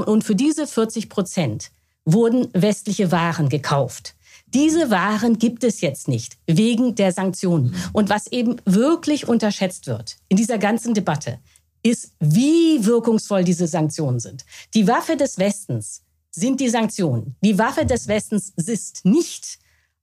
[0.07, 1.71] Und für diese 40 Prozent
[2.05, 4.15] wurden westliche Waren gekauft.
[4.53, 7.75] Diese Waren gibt es jetzt nicht wegen der Sanktionen.
[7.93, 11.39] Und was eben wirklich unterschätzt wird in dieser ganzen Debatte,
[11.83, 14.45] ist, wie wirkungsvoll diese Sanktionen sind.
[14.75, 17.37] Die Waffe des Westens sind die Sanktionen.
[17.43, 19.59] Die Waffe des Westens ist nicht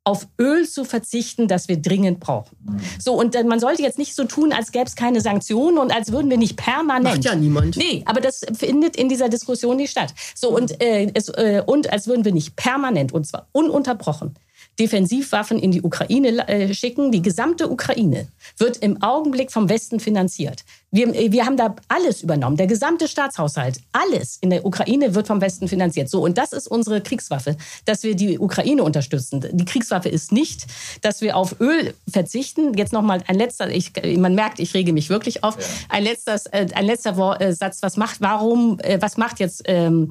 [0.07, 2.55] auf Öl zu verzichten, das wir dringend brauchen.
[2.97, 6.13] So, und man sollte jetzt nicht so tun, als gäbe es keine Sanktionen und als
[6.13, 7.17] würden wir nicht permanent.
[7.17, 7.75] Macht ja niemand.
[7.75, 10.13] Nee, aber das findet in dieser Diskussion nicht statt.
[10.33, 14.35] So, und, äh, es, äh, und als würden wir nicht permanent, und zwar ununterbrochen,
[14.79, 17.11] Defensivwaffen in die Ukraine äh, schicken.
[17.11, 20.63] Die gesamte Ukraine wird im Augenblick vom Westen finanziert.
[20.91, 22.57] Wir, äh, wir haben da alles übernommen.
[22.57, 26.09] Der gesamte Staatshaushalt, alles in der Ukraine wird vom Westen finanziert.
[26.09, 29.43] So, und das ist unsere Kriegswaffe, dass wir die Ukraine unterstützen.
[29.51, 30.67] Die Kriegswaffe ist nicht,
[31.01, 32.75] dass wir auf Öl verzichten.
[32.75, 35.57] Jetzt nochmal ein letzter, ich, man merkt, ich rege mich wirklich auf.
[35.57, 35.65] Ja.
[35.89, 37.15] Ein, letztes, ein letzter
[37.53, 40.09] Satz, was macht, warum, was macht jetzt ähm,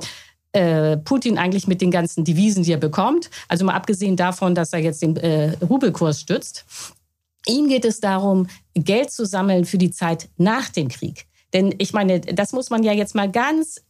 [0.56, 3.30] äh, Putin eigentlich mit den ganzen Devisen, die er bekommt.
[3.48, 6.64] Also mal abgesehen davon, dass er jetzt den äh, Rubelkurs stützt.
[7.46, 11.26] Ihm geht es darum, Geld zu sammeln für die Zeit nach dem Krieg.
[11.52, 13.82] Denn ich meine, das muss man ja jetzt mal ganz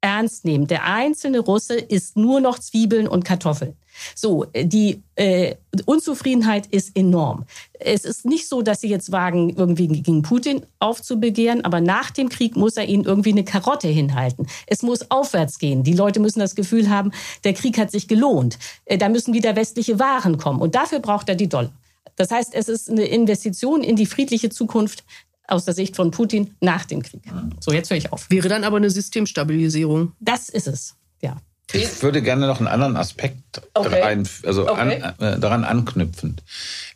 [0.00, 0.66] ernst nehmen.
[0.66, 3.76] Der einzelne Russe isst nur noch Zwiebeln und Kartoffeln.
[4.14, 5.54] So, die äh,
[5.86, 7.44] Unzufriedenheit ist enorm.
[7.78, 12.28] Es ist nicht so, dass sie jetzt wagen, irgendwie gegen Putin aufzubegehren, aber nach dem
[12.28, 14.46] Krieg muss er ihnen irgendwie eine Karotte hinhalten.
[14.66, 15.82] Es muss aufwärts gehen.
[15.82, 17.12] Die Leute müssen das Gefühl haben,
[17.44, 18.58] der Krieg hat sich gelohnt.
[18.84, 20.60] Äh, da müssen wieder westliche Waren kommen.
[20.60, 21.72] Und dafür braucht er die Dollar.
[22.16, 25.04] Das heißt, es ist eine Investition in die friedliche Zukunft
[25.46, 27.22] aus der Sicht von Putin nach dem Krieg.
[27.60, 28.30] So, jetzt höre ich auf.
[28.30, 30.12] Wäre dann aber eine Systemstabilisierung.
[30.20, 31.36] Das ist es, ja.
[31.72, 34.00] Ich würde gerne noch einen anderen Aspekt okay.
[34.02, 35.02] rein, also okay.
[35.02, 36.42] an, äh, daran anknüpfend.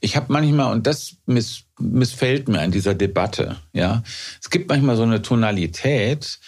[0.00, 4.02] Ich habe manchmal, und das miss, missfällt mir an dieser Debatte, ja,
[4.40, 6.38] es gibt manchmal so eine Tonalität,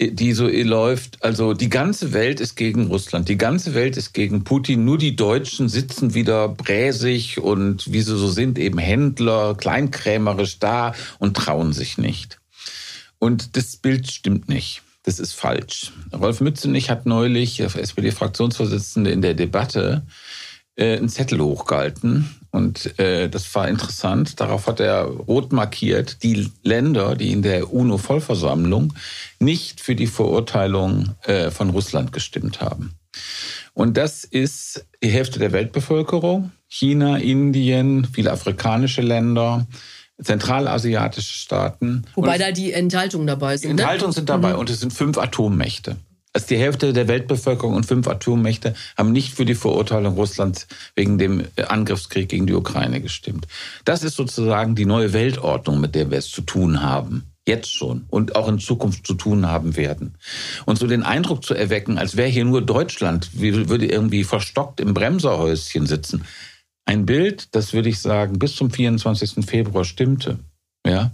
[0.00, 1.22] die so läuft.
[1.22, 4.84] Also die ganze Welt ist gegen Russland, die ganze Welt ist gegen Putin.
[4.84, 10.94] Nur die Deutschen sitzen wieder bräsig und wie sie so sind, eben Händler, kleinkrämerisch da
[11.18, 12.38] und trauen sich nicht.
[13.18, 14.82] Und das Bild stimmt nicht.
[15.02, 15.92] Das ist falsch.
[16.12, 20.02] Rolf Mützenich hat neulich, SPD-Fraktionsvorsitzende, in der Debatte
[20.76, 24.40] äh, einen Zettel hochgehalten und äh, das war interessant.
[24.40, 28.92] Darauf hat er rot markiert, die Länder, die in der UNO-Vollversammlung
[29.38, 32.94] nicht für die Verurteilung äh, von Russland gestimmt haben.
[33.72, 36.50] Und das ist die Hälfte der Weltbevölkerung.
[36.68, 39.66] China, Indien, viele afrikanische Länder,
[40.22, 42.04] zentralasiatische Staaten.
[42.14, 43.68] Wobei da die Enthaltungen dabei sind.
[43.68, 44.14] Die Enthaltungen ne?
[44.14, 44.58] sind dabei Mhm.
[44.58, 45.96] und es sind fünf Atommächte.
[46.32, 51.18] Also die Hälfte der Weltbevölkerung und fünf Atommächte haben nicht für die Verurteilung Russlands wegen
[51.18, 53.48] dem äh, Angriffskrieg gegen die Ukraine gestimmt.
[53.84, 57.24] Das ist sozusagen die neue Weltordnung, mit der wir es zu tun haben.
[57.48, 60.14] Jetzt schon und auch in Zukunft zu tun haben werden.
[60.66, 64.94] Und so den Eindruck zu erwecken, als wäre hier nur Deutschland, würde irgendwie verstockt im
[64.94, 66.24] Bremserhäuschen sitzen.
[66.84, 69.44] Ein Bild, das würde ich sagen, bis zum 24.
[69.46, 70.38] Februar stimmte.
[70.86, 71.12] Ja,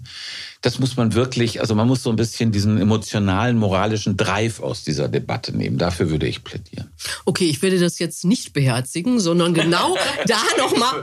[0.62, 4.84] das muss man wirklich, also man muss so ein bisschen diesen emotionalen, moralischen Drive aus
[4.84, 5.76] dieser Debatte nehmen.
[5.76, 6.92] Dafür würde ich plädieren.
[7.24, 11.00] Okay, ich werde das jetzt nicht beherzigen, sondern genau da nochmal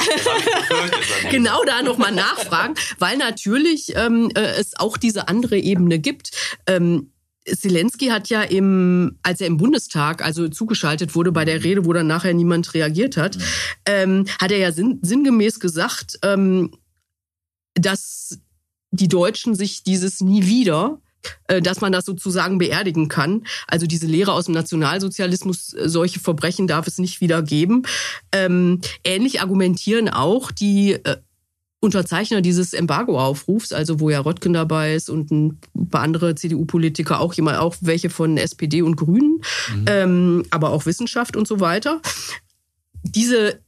[1.29, 6.31] genau da noch mal nachfragen, weil natürlich ähm, äh, es auch diese andere Ebene gibt.
[6.65, 7.12] Ähm,
[7.45, 11.93] Zelensky hat ja im, als er im Bundestag, also zugeschaltet wurde bei der Rede, wo
[11.93, 13.37] dann nachher niemand reagiert hat,
[13.85, 16.71] ähm, hat er ja sinn, sinngemäß gesagt, ähm,
[17.75, 18.39] dass
[18.91, 20.99] die Deutschen sich dieses nie wieder
[21.47, 23.45] äh, dass man das sozusagen beerdigen kann.
[23.67, 27.83] Also diese Lehre aus dem Nationalsozialismus, äh, solche Verbrechen darf es nicht wieder geben.
[28.33, 31.17] Ähm, ähnlich argumentieren auch die äh,
[31.83, 37.33] Unterzeichner dieses Embargo-Aufrufs, also wo ja Röttgen dabei ist und ein paar andere CDU-Politiker, auch
[37.33, 39.41] jemand, auch welche von SPD und Grünen,
[39.75, 39.85] mhm.
[39.87, 42.01] ähm, aber auch Wissenschaft und so weiter.
[43.03, 43.59] Diese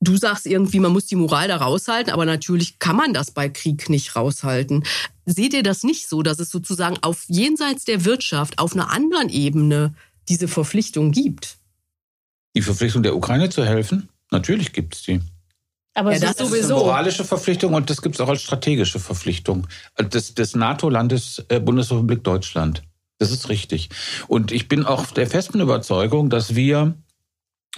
[0.00, 3.48] Du sagst irgendwie, man muss die Moral da raushalten, aber natürlich kann man das bei
[3.48, 4.84] Krieg nicht raushalten.
[5.24, 9.30] Seht ihr das nicht so, dass es sozusagen auf jenseits der Wirtschaft, auf einer anderen
[9.30, 9.94] Ebene
[10.28, 11.56] diese Verpflichtung gibt?
[12.54, 14.10] Die Verpflichtung der Ukraine zu helfen?
[14.30, 15.20] Natürlich gibt es die.
[15.94, 16.74] Aber ja, das Das ist sowieso.
[16.74, 19.66] eine moralische Verpflichtung und das gibt es auch als strategische Verpflichtung
[19.98, 22.82] des, des NATO-Landes äh, Bundesrepublik Deutschland.
[23.18, 23.90] Das ist richtig.
[24.26, 26.94] Und ich bin auch der festen Überzeugung, dass wir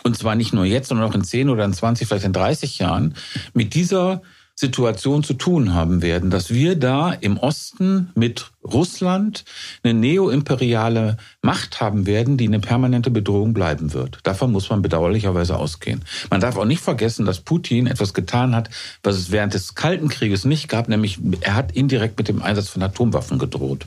[0.03, 2.79] und zwar nicht nur jetzt, sondern auch in 10 oder in 20, vielleicht in 30
[2.79, 3.15] Jahren,
[3.55, 4.21] mit dieser
[4.59, 9.45] Situation zu tun haben werden, dass wir da im Osten mit Russland
[9.83, 14.19] eine neoimperiale Macht haben werden, die eine permanente Bedrohung bleiben wird.
[14.23, 16.03] Davon muss man bedauerlicherweise ausgehen.
[16.31, 18.71] Man darf auch nicht vergessen, dass Putin etwas getan hat,
[19.03, 22.71] was es während des Kalten Krieges nicht gab, nämlich er hat indirekt mit dem Einsatz
[22.71, 23.87] von Atomwaffen gedroht.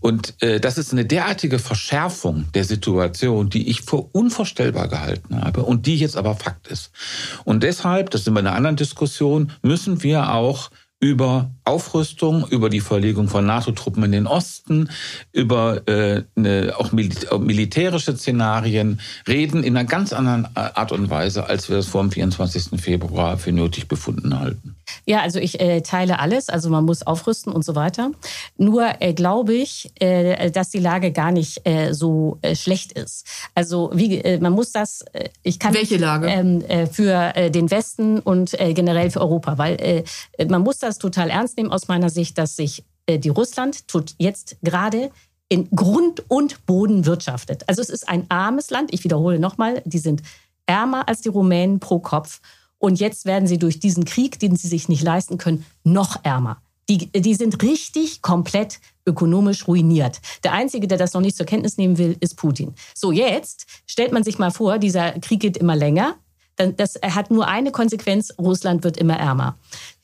[0.00, 5.62] Und äh, das ist eine derartige Verschärfung der Situation, die ich für unvorstellbar gehalten habe
[5.62, 6.90] und die jetzt aber Fakt ist.
[7.44, 10.70] Und deshalb, das sind wir in einer anderen Diskussion, müssen wir auch
[11.00, 14.90] über Aufrüstung, über die Verlegung von NATO-Truppen in den Osten,
[15.32, 21.46] über äh, eine, auch mil militärische Szenarien reden in einer ganz anderen Art und Weise,
[21.46, 22.80] als wir das vor dem 24.
[22.80, 24.77] Februar für nötig befunden halten.
[25.06, 26.48] Ja, also ich äh, teile alles.
[26.48, 28.10] Also man muss aufrüsten und so weiter.
[28.56, 33.26] Nur äh, glaube ich, äh, dass die Lage gar nicht äh, so äh, schlecht ist.
[33.54, 35.04] Also wie äh, man muss das.
[35.42, 36.28] Ich kann Welche Lage?
[36.28, 40.04] Ähm, äh, für den Westen und generell für Europa, weil
[40.48, 44.56] man muss das total ernst nehmen aus meiner Sicht, dass sich die Russland tut jetzt
[44.62, 45.10] gerade
[45.48, 47.64] in Grund und Boden wirtschaftet.
[47.68, 48.92] Also es ist ein armes Land.
[48.92, 50.22] Ich wiederhole nochmal, die sind
[50.66, 52.40] ärmer als die Rumänen pro Kopf.
[52.78, 56.62] Und jetzt werden sie durch diesen Krieg, den sie sich nicht leisten können, noch ärmer.
[56.88, 60.20] Die, die sind richtig komplett ökonomisch ruiniert.
[60.42, 62.74] Der Einzige, der das noch nicht zur Kenntnis nehmen will, ist Putin.
[62.94, 66.14] So, jetzt stellt man sich mal vor, dieser Krieg geht immer länger.
[66.56, 69.58] Das hat nur eine Konsequenz, Russland wird immer ärmer.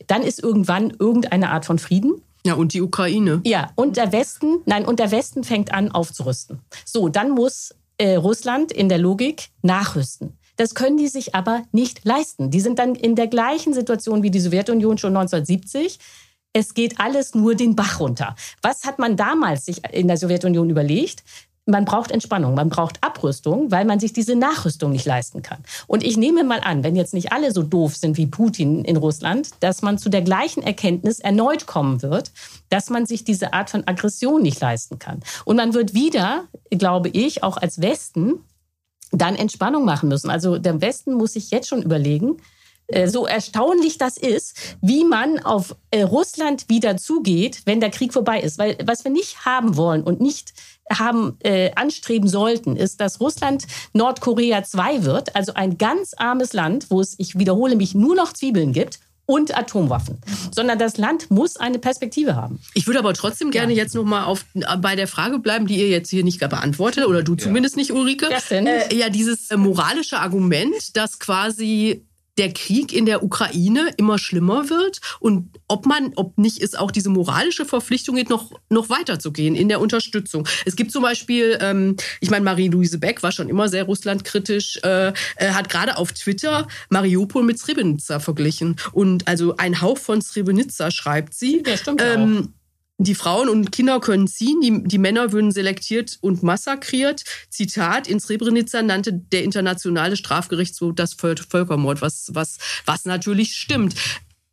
[0.06, 2.22] Dann ist irgendwann irgendeine Art von Frieden.
[2.46, 3.40] Ja, und die Ukraine.
[3.44, 6.60] Ja, und der Westen, nein, und der Westen fängt an aufzurüsten.
[6.84, 10.37] So, dann muss äh, Russland in der Logik nachrüsten.
[10.57, 12.51] Das können die sich aber nicht leisten.
[12.51, 15.99] Die sind dann in der gleichen Situation wie die Sowjetunion schon 1970.
[16.53, 18.37] Es geht alles nur den Bach runter.
[18.62, 21.25] Was hat man damals sich in der Sowjetunion überlegt?
[21.67, 25.64] Man braucht Entspannung, man braucht Abrüstung, weil man sich diese Nachrüstung nicht leisten kann.
[25.87, 28.99] Und ich nehme mal an, wenn jetzt nicht alle so doof sind wie Putin in
[28.99, 32.33] Russland, dass man zu der gleichen Erkenntnis erneut kommen wird,
[32.69, 35.21] dass man sich diese Art von Aggression nicht leisten kann.
[35.47, 38.40] Und man wird wieder, glaube ich, auch als Westen
[39.18, 40.31] dann Entspannung machen müssen.
[40.31, 42.38] Also der Westen muss sich jetzt schon überlegen,
[42.87, 48.12] äh, so erstaunlich das ist, wie man auf äh, Russland wieder zugeht, wenn der Krieg
[48.12, 48.59] vorbei ist.
[48.59, 50.53] Weil was wir nicht haben wollen und nicht
[50.92, 56.90] haben äh, anstreben sollten, ist, dass Russland Nordkorea 2 wird, also ein ganz armes Land,
[56.90, 60.18] wo es, ich wiederhole mich, nur noch Zwiebeln gibt und Atomwaffen,
[60.54, 62.60] sondern das Land muss eine Perspektive haben.
[62.74, 63.82] Ich würde aber trotzdem gerne ja.
[63.82, 64.44] jetzt noch mal auf
[64.78, 67.80] bei der Frage bleiben, die ihr jetzt hier nicht beantwortet oder du zumindest ja.
[67.80, 68.28] nicht, Ulrike.
[68.30, 68.66] Was denn?
[68.66, 72.06] Äh, ja, dieses moralische Argument, dass quasi
[72.38, 76.90] der Krieg in der Ukraine immer schlimmer wird und ob man, ob nicht es auch
[76.90, 80.47] diese moralische Verpflichtung gibt, noch, noch weiterzugehen in der Unterstützung.
[80.64, 85.09] Es gibt zum Beispiel, ähm, ich meine, Marie-Louise Beck war schon immer sehr russlandkritisch, äh,
[85.09, 85.12] äh,
[85.51, 88.77] hat gerade auf Twitter Mariupol mit Srebrenica verglichen.
[88.92, 91.62] Und also ein Hauch von Srebrenica schreibt sie.
[91.66, 92.63] Ja, stimmt ähm, auch
[92.98, 97.24] die Frauen und Kinder können ziehen, die, die Männer würden selektiert und massakriert.
[97.50, 103.94] Zitat, in Srebrenica nannte der internationale Strafgerichtshof das Völkermord, was, was, was natürlich stimmt.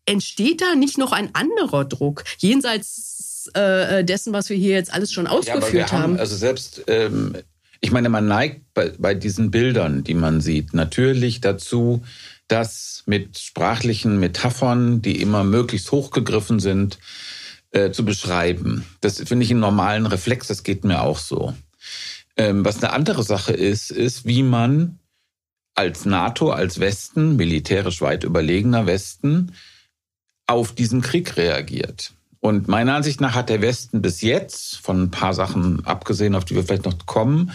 [0.05, 5.11] Entsteht da nicht noch ein anderer Druck, jenseits äh, dessen, was wir hier jetzt alles
[5.11, 6.19] schon ausgeführt ja, haben, haben?
[6.19, 7.37] Also selbst, ähm,
[7.79, 12.03] ich meine, man neigt bei, bei diesen Bildern, die man sieht, natürlich dazu,
[12.47, 16.97] dass mit sprachlichen Metaphern, die immer möglichst hochgegriffen sind,
[17.71, 18.85] äh, zu beschreiben.
[19.01, 21.53] Das finde ich einen normalen Reflex, das geht mir auch so.
[22.37, 24.99] Ähm, was eine andere Sache ist, ist, wie man
[25.73, 29.53] als NATO, als Westen, militärisch weit überlegener Westen,
[30.47, 32.13] auf diesen Krieg reagiert.
[32.39, 36.43] Und meiner Ansicht nach hat der Westen bis jetzt, von ein paar Sachen abgesehen, auf
[36.43, 37.51] die wir vielleicht noch kommen,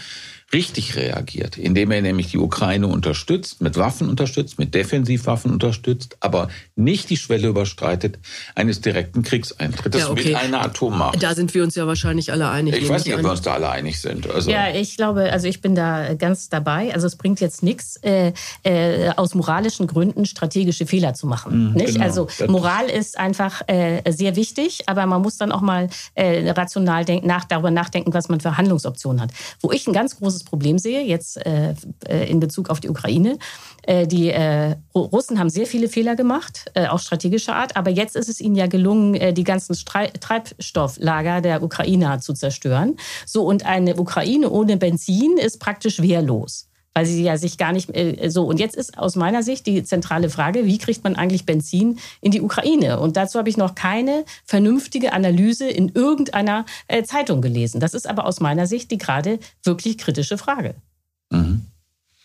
[0.53, 6.47] richtig reagiert, indem er nämlich die Ukraine unterstützt, mit Waffen unterstützt, mit Defensivwaffen unterstützt, aber
[6.75, 8.17] nicht die Schwelle überstreitet
[8.55, 10.29] eines direkten Kriegseintritts Ja, okay.
[10.29, 11.21] mit einer Atommacht.
[11.21, 12.75] da sind wir uns ja wahrscheinlich alle einig.
[12.77, 14.29] Ich weiß nicht, ob wir uns da alle einig sind.
[14.29, 16.93] Also, Ja, ich glaube, also ich bin da ganz dabei.
[16.93, 18.31] Also es bringt jetzt nichts, äh,
[18.63, 21.71] äh, aus moralischen Gründen strategische Fehler zu machen.
[21.71, 21.93] Mhm, nicht?
[21.93, 22.05] genau.
[22.05, 27.03] Also Moral ist einfach äh, sehr wichtig, aber man muss dann auch mal äh, rational
[27.03, 29.31] denk nach, darüber nachdenken, was man für Handlungsoptionen hat.
[29.59, 31.73] Wo ich ein ganz großes Problem sehe, jetzt äh,
[32.07, 33.37] äh, in Bezug auf die Ukraine,
[33.83, 37.91] äh, die äh, Ru- Russen haben sehr viele Fehler gemacht, äh, auch strategischer Art, aber
[37.91, 42.97] jetzt ist es ihnen ja gelungen, äh, die ganzen Strei Treibstofflager der Ukrainer zu zerstören.
[43.25, 46.67] So, und eine Ukraine ohne Benzin ist praktisch wehrlos.
[46.97, 48.45] Weil sie ja sich gar nicht äh, so.
[48.45, 52.31] Und jetzt ist aus meiner Sicht die zentrale Frage, wie kriegt man eigentlich Benzin in
[52.31, 52.99] die Ukraine?
[52.99, 57.79] Und dazu habe ich noch keine vernünftige Analyse in irgendeiner äh, Zeitung gelesen.
[57.79, 60.73] Das ist aber aus meiner Sicht die gerade wirklich kritische Frage.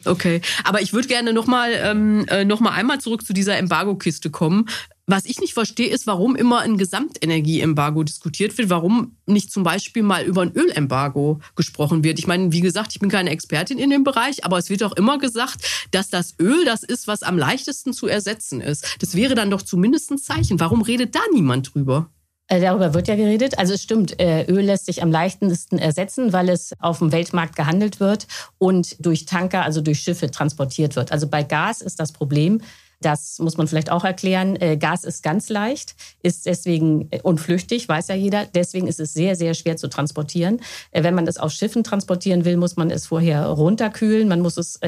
[0.04, 3.56] Okay, aber ich würde gerne noch mal ähm, äh, noch mal einmal zurück zu dieser
[3.56, 4.66] Embargo-Kiste kommen.
[5.06, 10.04] Was ich nicht verstehe, ist, warum immer ein Gesamtenergieembargo diskutiert wird, warum nicht zum Beispiel
[10.04, 12.20] mal über ein Ölembargo gesprochen wird.
[12.20, 14.92] Ich meine, wie gesagt, ich bin keine Expertin in dem Bereich, aber es wird auch
[14.92, 18.96] immer gesagt, dass das Öl das ist, was am leichtesten zu ersetzen ist.
[19.00, 20.60] Das wäre dann doch zumindest ein Zeichen.
[20.60, 22.08] Warum redet da niemand drüber?
[22.48, 23.58] Äh, Darüber wird ja geredet.
[23.58, 27.56] Also es stimmt, äh, Öl lässt sich am leichtesten ersetzen, weil es auf dem Weltmarkt
[27.56, 28.26] gehandelt wird
[28.58, 31.12] und durch Tanker, also durch Schiffe transportiert wird.
[31.12, 32.60] Also bei Gas ist das Problem,
[33.04, 34.56] das muss man vielleicht auch erklären.
[34.56, 38.46] Äh, Gas ist ganz leicht, ist deswegen äh, unflüchtig, weiß ja jeder.
[38.46, 40.60] Deswegen ist es sehr, sehr schwer zu transportieren.
[40.90, 44.56] Äh, Wenn man es auf Schiffen transportieren will, muss man es vorher runterkühlen, man muss
[44.56, 44.78] es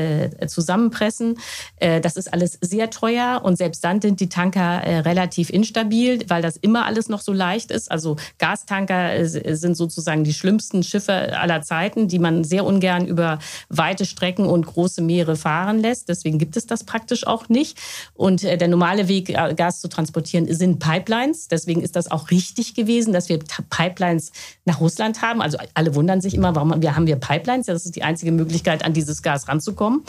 [0.46, 1.38] zusammenpressen.
[1.79, 6.57] Das ist alles sehr teuer und selbst dann sind die Tanker relativ instabil, weil das
[6.57, 7.90] immer alles noch so leicht ist.
[7.90, 14.05] Also Gastanker sind sozusagen die schlimmsten Schiffe aller Zeiten, die man sehr ungern über weite
[14.05, 16.09] Strecken und große Meere fahren lässt.
[16.09, 17.79] Deswegen gibt es das praktisch auch nicht.
[18.14, 21.48] Und äh, der normale Weg, äh, Gas zu transportieren, sind Pipelines.
[21.48, 23.38] Deswegen ist das auch richtig gewesen, dass wir
[23.70, 24.32] Pipelines
[24.64, 25.40] nach Russland haben.
[25.40, 27.66] Also alle wundern sich immer, warum wir, haben wir Pipelines?
[27.66, 30.02] Das ist die einzige Möglichkeit, an dieses Gas ranzukommen.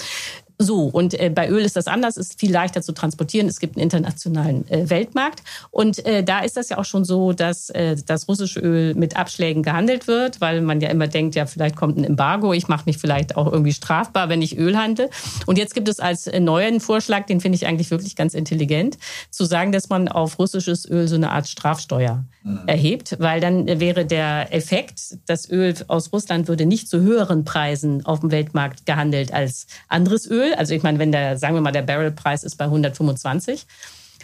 [0.57, 3.47] So, und äh, bei Öl ist das anders, ist viel leichter zu transportieren.
[3.47, 5.43] Es gibt einen internationalen äh, Weltmarkt.
[5.69, 9.17] Und äh, da ist das ja auch schon so, dass äh, das russische Öl mit
[9.17, 12.83] Abschlägen gehandelt wird, weil man ja immer denkt, ja, vielleicht kommt ein Embargo, ich mache
[12.85, 15.09] mich vielleicht auch irgendwie strafbar, wenn ich Öl handle.
[15.45, 18.97] Und jetzt gibt es als äh, neuen Vorschlag, den finde ich eigentlich wirklich ganz intelligent,
[19.31, 22.23] zu sagen, dass man auf russisches Öl so eine Art Strafsteuer
[22.67, 28.05] erhebt, weil dann wäre der Effekt, das Öl aus Russland würde nicht zu höheren Preisen
[28.05, 30.53] auf dem Weltmarkt gehandelt als anderes Öl.
[30.53, 33.65] Also ich meine, wenn der, sagen wir mal, der Barrelpreis ist bei 125,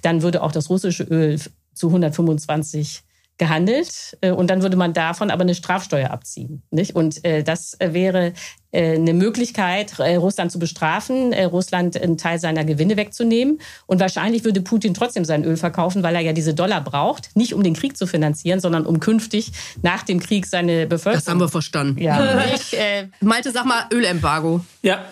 [0.04, 1.40] dann würde auch das russische Öl
[1.74, 3.04] zu 125
[3.38, 6.62] gehandelt äh, und dann würde man davon aber eine Strafsteuer abziehen.
[6.70, 6.96] Nicht?
[6.96, 8.34] Und äh, das äh, wäre
[8.74, 13.60] eine Möglichkeit, Russland zu bestrafen, Russland einen Teil seiner Gewinne wegzunehmen.
[13.86, 17.54] Und wahrscheinlich würde Putin trotzdem sein Öl verkaufen, weil er ja diese Dollar braucht, nicht
[17.54, 21.20] um den Krieg zu finanzieren, sondern um künftig nach dem Krieg seine Bevölkerung.
[21.20, 22.02] Das haben wir verstanden.
[22.02, 24.62] Ja, ich, äh, Malte, sag mal Ölembargo.
[24.82, 25.04] Ja,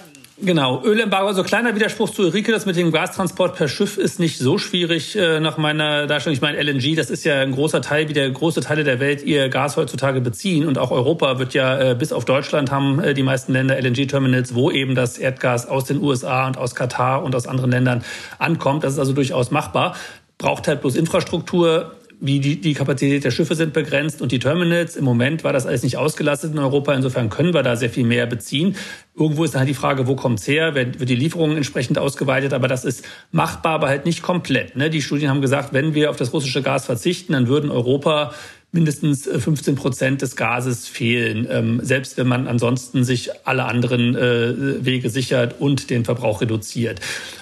[0.41, 0.81] genau.
[0.83, 4.57] Ölembargo, also kleiner Widerspruch zu Ulrike, das mit dem Gastransport per Schiff ist nicht so
[4.57, 6.33] schwierig äh, nach meiner Darstellung.
[6.33, 9.23] Ich meine, LNG, das ist ja ein großer Teil, wie der große Teile der Welt
[9.23, 10.67] ihr Gas heutzutage beziehen.
[10.67, 14.55] Und auch Europa wird ja, äh, bis auf Deutschland haben äh, die meisten Länder LNG-Terminals,
[14.55, 18.03] wo eben das Erdgas aus den USA und aus Katar und aus anderen Ländern
[18.37, 18.83] ankommt.
[18.83, 19.95] Das ist also durchaus machbar.
[20.37, 24.95] Braucht halt bloß Infrastruktur wie die, die Kapazität der Schiffe sind begrenzt und die Terminals.
[24.95, 26.93] Im Moment war das alles nicht ausgelastet in Europa.
[26.93, 28.75] Insofern können wir da sehr viel mehr beziehen.
[29.15, 30.75] Irgendwo ist dann halt die Frage, wo kommt's her?
[30.75, 32.53] Wird, die Lieferung entsprechend ausgeweitet?
[32.53, 34.75] Aber das ist machbar, aber halt nicht komplett.
[34.75, 34.89] Ne?
[34.89, 38.33] Die Studien haben gesagt, wenn wir auf das russische Gas verzichten, dann würden Europa
[38.71, 44.15] mindestens 15 äh, Prozent des Gases fehlen, ähm, selbst wenn man ansonsten sich alle anderen
[44.15, 46.99] äh, Wege sichert und den Verbrauch reduziert.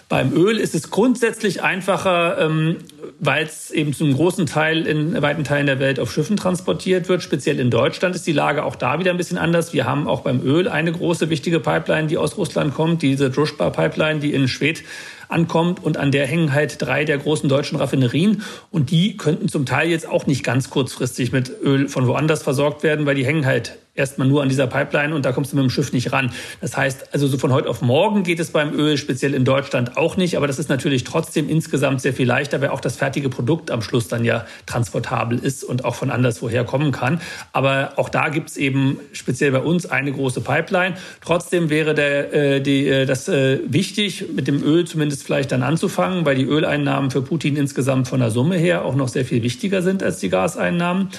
[0.08, 2.78] Beim Öl ist es grundsätzlich einfacher, ähm,
[3.20, 7.22] weil es eben zum großen Teil in weiten Teilen der Welt auf Schiffen transportiert wird.
[7.22, 9.74] Speziell in Deutschland ist die Lage auch da wieder ein bisschen anders.
[9.74, 14.22] Wir haben auch beim Öl eine große wichtige Pipeline, die aus Russland kommt, diese Druschba-Pipeline,
[14.22, 14.84] die in Schwedt
[15.30, 15.84] ankommt.
[15.84, 18.44] Und an der hängen halt drei der großen deutschen Raffinerien.
[18.72, 22.84] Und die könnten zum Teil jetzt auch nicht ganz kurzfristig mit Öl von woanders versorgt
[22.84, 25.64] werden, weil die hängen halt erstmal nur an dieser Pipeline und da kommst du mit
[25.64, 26.32] dem Schiff nicht ran.
[26.62, 29.98] Das heißt, also so von heute auf morgen geht es beim Öl, speziell in Deutschland
[29.98, 33.30] auch nicht, aber das ist natürlich trotzdem insgesamt sehr viel leichter, weil auch das fertige
[33.30, 37.20] Produkt am Schluss dann ja transportabel ist und auch von anderswoher kommen kann.
[37.52, 40.96] Aber auch da gibt es eben speziell bei uns eine große Pipeline.
[41.22, 45.64] Trotzdem wäre der, äh, die, äh, das äh, wichtig, mit dem Öl zumindest vielleicht dann
[45.64, 49.44] anzufangen, weil die Öleinnahmen für Putin insgesamt von der Summe her auch noch sehr viel
[49.44, 51.10] wichtiger sind als die Gaseinnahmen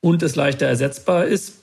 [0.00, 1.54] und es leichter ersetzbar ist.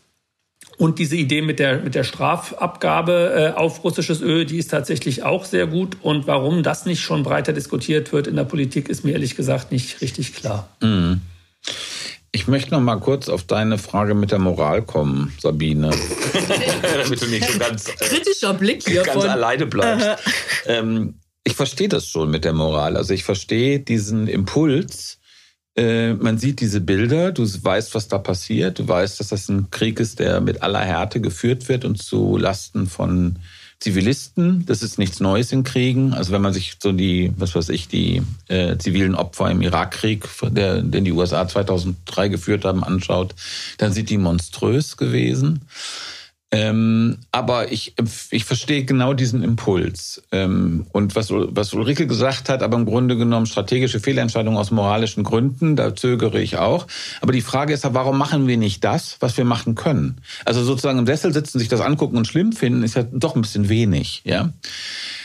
[0.77, 5.23] Und diese Idee mit der, mit der Strafabgabe äh, auf russisches Öl, die ist tatsächlich
[5.23, 5.97] auch sehr gut.
[6.01, 9.71] Und warum das nicht schon breiter diskutiert wird in der Politik, ist mir ehrlich gesagt
[9.71, 10.67] nicht richtig klar.
[10.81, 11.21] Mhm.
[12.31, 15.91] Ich möchte noch mal kurz auf deine Frage mit der Moral kommen, Sabine.
[17.03, 20.21] Damit du nicht so ganz, äh, Kritischer Blick hier ganz alleine bleibst.
[20.65, 21.15] ähm,
[21.45, 22.97] ich verstehe das schon mit der Moral.
[22.97, 25.24] Also ich verstehe diesen Impuls, äh,
[25.77, 29.99] man sieht diese Bilder, du weißt, was da passiert, du weißt, dass das ein Krieg
[29.99, 33.37] ist, der mit aller Härte geführt wird und zu Lasten von
[33.79, 34.65] Zivilisten.
[34.65, 36.13] Das ist nichts Neues in Kriegen.
[36.13, 40.27] Also wenn man sich so die, was weiß ich, die äh, zivilen Opfer im Irakkrieg,
[40.49, 43.35] der, den die USA 2003 geführt haben, anschaut,
[43.77, 45.61] dann sind die monströs gewesen.
[46.51, 47.95] Ähm, aber ich,
[48.29, 50.21] ich verstehe genau diesen Impuls.
[50.31, 55.23] Ähm, und was, was Ulrike gesagt hat, aber im Grunde genommen strategische Fehlentscheidungen aus moralischen
[55.23, 56.87] Gründen, da zögere ich auch.
[57.21, 60.21] Aber die Frage ist ja, warum machen wir nicht das, was wir machen können?
[60.45, 63.41] Also sozusagen im Sessel sitzen, sich das angucken und schlimm finden, ist ja doch ein
[63.41, 64.53] bisschen wenig, ja.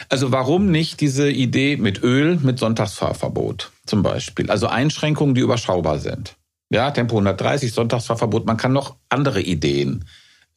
[0.09, 4.51] Also warum nicht diese Idee mit Öl, mit Sonntagsfahrverbot zum Beispiel?
[4.51, 6.35] Also Einschränkungen, die überschaubar sind.
[6.71, 8.47] Ja, Tempo 130, Sonntagsfahrverbot.
[8.47, 10.05] Man kann noch andere Ideen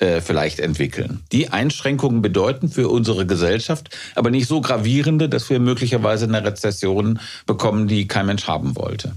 [0.03, 1.23] äh, vielleicht entwickeln.
[1.31, 7.19] Die Einschränkungen bedeuten für unsere Gesellschaft aber nicht so gravierende, dass wir möglicherweise eine Rezession
[7.45, 9.15] bekommen, die kein Mensch haben wollte.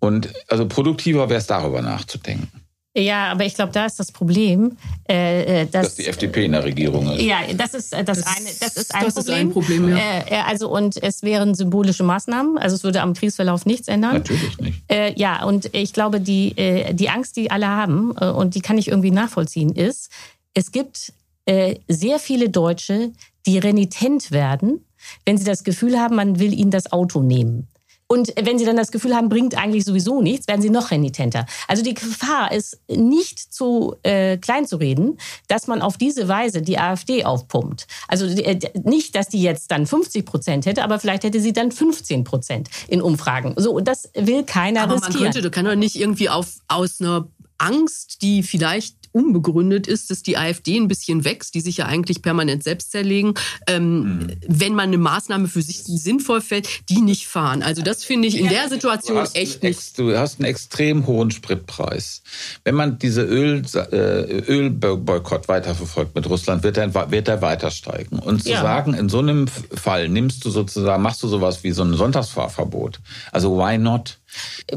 [0.00, 2.63] Und also produktiver wäre es darüber nachzudenken.
[2.96, 4.76] Ja, aber ich glaube, da ist das Problem,
[5.08, 7.22] äh, äh, dass, dass die FDP in der Regierung ist.
[7.22, 8.48] Ja, das ist äh, das, das eine.
[8.60, 9.34] Das ist ein das Problem.
[9.34, 9.96] Ist ein Problem ja.
[9.96, 12.56] Äh, also und es wären symbolische Maßnahmen.
[12.56, 14.14] Also es würde am Kriegsverlauf nichts ändern.
[14.14, 14.82] Natürlich nicht.
[14.88, 18.60] Äh, ja, und ich glaube, die äh, die Angst, die alle haben äh, und die
[18.60, 20.10] kann ich irgendwie nachvollziehen, ist,
[20.54, 21.12] es gibt
[21.46, 23.10] äh, sehr viele Deutsche,
[23.44, 24.84] die renitent werden,
[25.26, 27.66] wenn sie das Gefühl haben, man will ihnen das Auto nehmen.
[28.06, 31.46] Und wenn sie dann das Gefühl haben, bringt eigentlich sowieso nichts, werden sie noch renitenter.
[31.68, 36.60] Also die Gefahr ist nicht zu äh, klein zu reden, dass man auf diese Weise
[36.60, 37.86] die AfD aufpumpt.
[38.06, 41.72] Also äh, nicht, dass die jetzt dann 50 Prozent hätte, aber vielleicht hätte sie dann
[41.72, 43.54] 15 Prozent in Umfragen.
[43.56, 45.14] So, das will keiner aber riskieren.
[45.14, 47.26] Man könnte, du kann doch nicht irgendwie auf, aus einer
[47.58, 52.20] Angst, die vielleicht unbegründet ist, dass die AfD ein bisschen wächst, die sich ja eigentlich
[52.20, 53.34] permanent selbst zerlegen,
[53.68, 54.32] ähm, mhm.
[54.46, 57.62] wenn man eine Maßnahme für sich sinnvoll fällt, die nicht fahren.
[57.62, 59.98] Also das finde ich in der Situation echt nicht.
[59.98, 62.22] Du hast einen extrem hohen Spritpreis.
[62.64, 68.18] Wenn man diese Öl, äh, Ölboykott weiterverfolgt mit Russland, wird er, wird er weiter steigen.
[68.18, 68.62] Und zu ja.
[68.62, 73.00] sagen, in so einem Fall nimmst du sozusagen, machst du sowas wie so ein Sonntagsfahrverbot.
[73.30, 74.18] Also why not?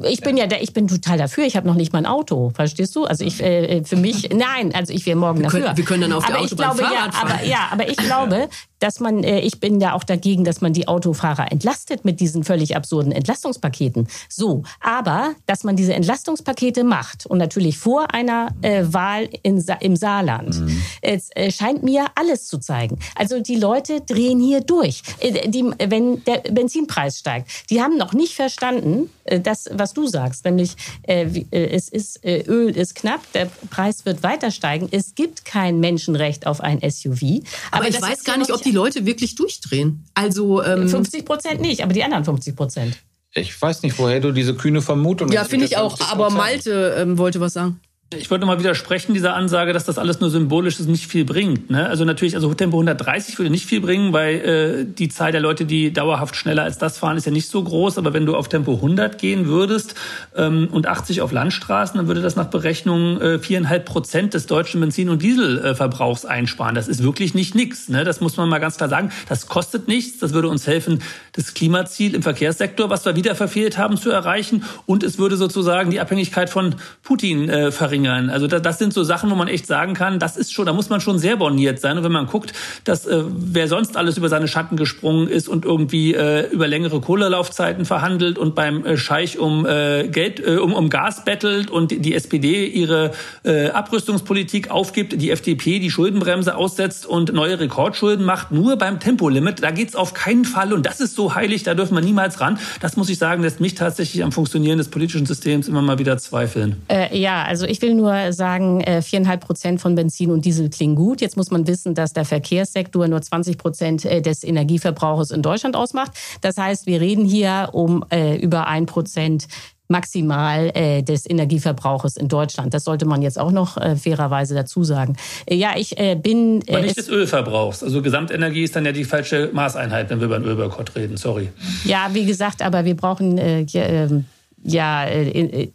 [0.03, 1.45] Ich bin ja, ich bin total dafür.
[1.45, 3.05] Ich habe noch nicht mal ein Auto, verstehst du?
[3.05, 5.61] Also ich äh, für mich, nein, also ich wäre morgen wir dafür.
[5.61, 7.89] Können, wir können dann auf aber der Autobahn ich glaube, Fahrrad ja, aber, ja, aber
[7.89, 8.49] ich glaube,
[8.79, 12.43] dass man, äh, ich bin ja auch dagegen, dass man die Autofahrer entlastet mit diesen
[12.43, 14.07] völlig absurden Entlastungspaketen.
[14.29, 19.95] So, aber dass man diese Entlastungspakete macht und natürlich vor einer äh, Wahl in, im
[19.95, 20.81] Saarland, mhm.
[21.01, 22.99] es äh, scheint mir alles zu zeigen.
[23.15, 25.01] Also die Leute drehen hier durch.
[25.19, 30.07] Äh, die, wenn der Benzinpreis steigt, die haben noch nicht verstanden, äh, das, was du
[30.07, 34.87] sagst, nämlich äh, äh, es ist äh, Öl ist knapp, der Preis wird weiter steigen.
[34.91, 37.43] Es gibt kein Menschenrecht auf ein SUV.
[37.71, 40.05] Aber, aber ich weiß gar nicht, ob die Leute wirklich durchdrehen.
[40.13, 42.97] Also ähm, 50 Prozent nicht, aber die anderen 50 Prozent.
[43.33, 45.99] Ich weiß nicht, woher du diese kühne Vermutung Ja, finde ich auch.
[46.11, 47.79] Aber Malte ähm, wollte was sagen.
[48.15, 51.69] Ich wollte mal widersprechen dieser Ansage, dass das alles nur symbolisch ist, nicht viel bringt.
[51.69, 51.89] Ne?
[51.89, 55.65] Also natürlich, also Tempo 130 würde nicht viel bringen, weil äh, die Zahl der Leute,
[55.65, 57.97] die dauerhaft schneller als das fahren, ist ja nicht so groß.
[57.97, 59.95] Aber wenn du auf Tempo 100 gehen würdest
[60.37, 64.45] ähm, und 80 auf Landstraßen, dann würde das nach Berechnung äh, viereinhalb äh, Prozent des
[64.45, 66.75] deutschen Benzin- und Dieselverbrauchs einsparen.
[66.75, 67.89] Das ist wirklich nicht nix.
[67.89, 68.05] Ne?
[68.05, 69.11] Das muss man mal ganz klar sagen.
[69.27, 70.19] Das kostet nichts.
[70.19, 71.03] Das würde uns helfen,
[71.33, 74.63] das Klimaziel im Verkehrssektor, was wir wieder verfehlt haben, zu erreichen.
[74.85, 78.29] Und es würde sozusagen die Abhängigkeit von Putin äh, verringern verringern.
[78.29, 80.73] Also das, das sind so Sachen, wo man echt sagen kann, das ist schon, da
[80.73, 81.97] muss man schon sehr borniert sein.
[81.97, 85.65] Und wenn man guckt, dass äh, wer sonst alles über seine Schatten gesprungen ist und
[85.65, 90.73] irgendwie äh, über längere Kohlelaufzeiten verhandelt und beim äh, Scheich um äh, Geld, äh, um,
[90.73, 93.11] um Gas bettelt und die SPD ihre
[93.43, 99.63] äh, Abrüstungspolitik aufgibt, die FDP die Schuldenbremse aussetzt und neue Rekordschulden macht, nur beim Tempolimit,
[99.63, 100.73] da geht's auf keinen Fall.
[100.73, 102.59] Und das ist so heilig, da dürfen wir niemals ran.
[102.81, 106.17] Das muss ich sagen, lässt mich tatsächlich am Funktionieren des politischen Systems immer mal wieder
[106.17, 106.81] zweifeln.
[106.87, 110.69] Äh, ja, also ich will will nur sagen, äh, viereinhalb Prozent von Benzin und Diesel
[110.69, 111.21] klingen gut.
[111.21, 115.75] Jetzt muss man wissen, dass der Verkehrssektor nur 20 Prozent äh, des Energieverbrauchs in Deutschland
[115.75, 116.11] ausmacht.
[116.41, 119.47] Das heißt, wir reden hier um äh, über ein Prozent
[119.87, 122.73] maximal äh, des Energieverbrauches in Deutschland.
[122.73, 125.15] Das sollte man jetzt auch noch äh, fairerweise dazu sagen.
[125.45, 126.61] Äh, ja, ich äh, bin.
[126.67, 127.83] Äh, Aber nicht des Ölverbrauchs.
[127.83, 131.15] Also Gesamtenergie ist dann ja die falsche Maßeinheit, wenn wir über einen Ölboykott reden.
[131.15, 131.49] Sorry.
[131.85, 134.25] Ja, wie gesagt, aber wir brauchen äh, ähm,
[134.63, 135.69] ja, äh,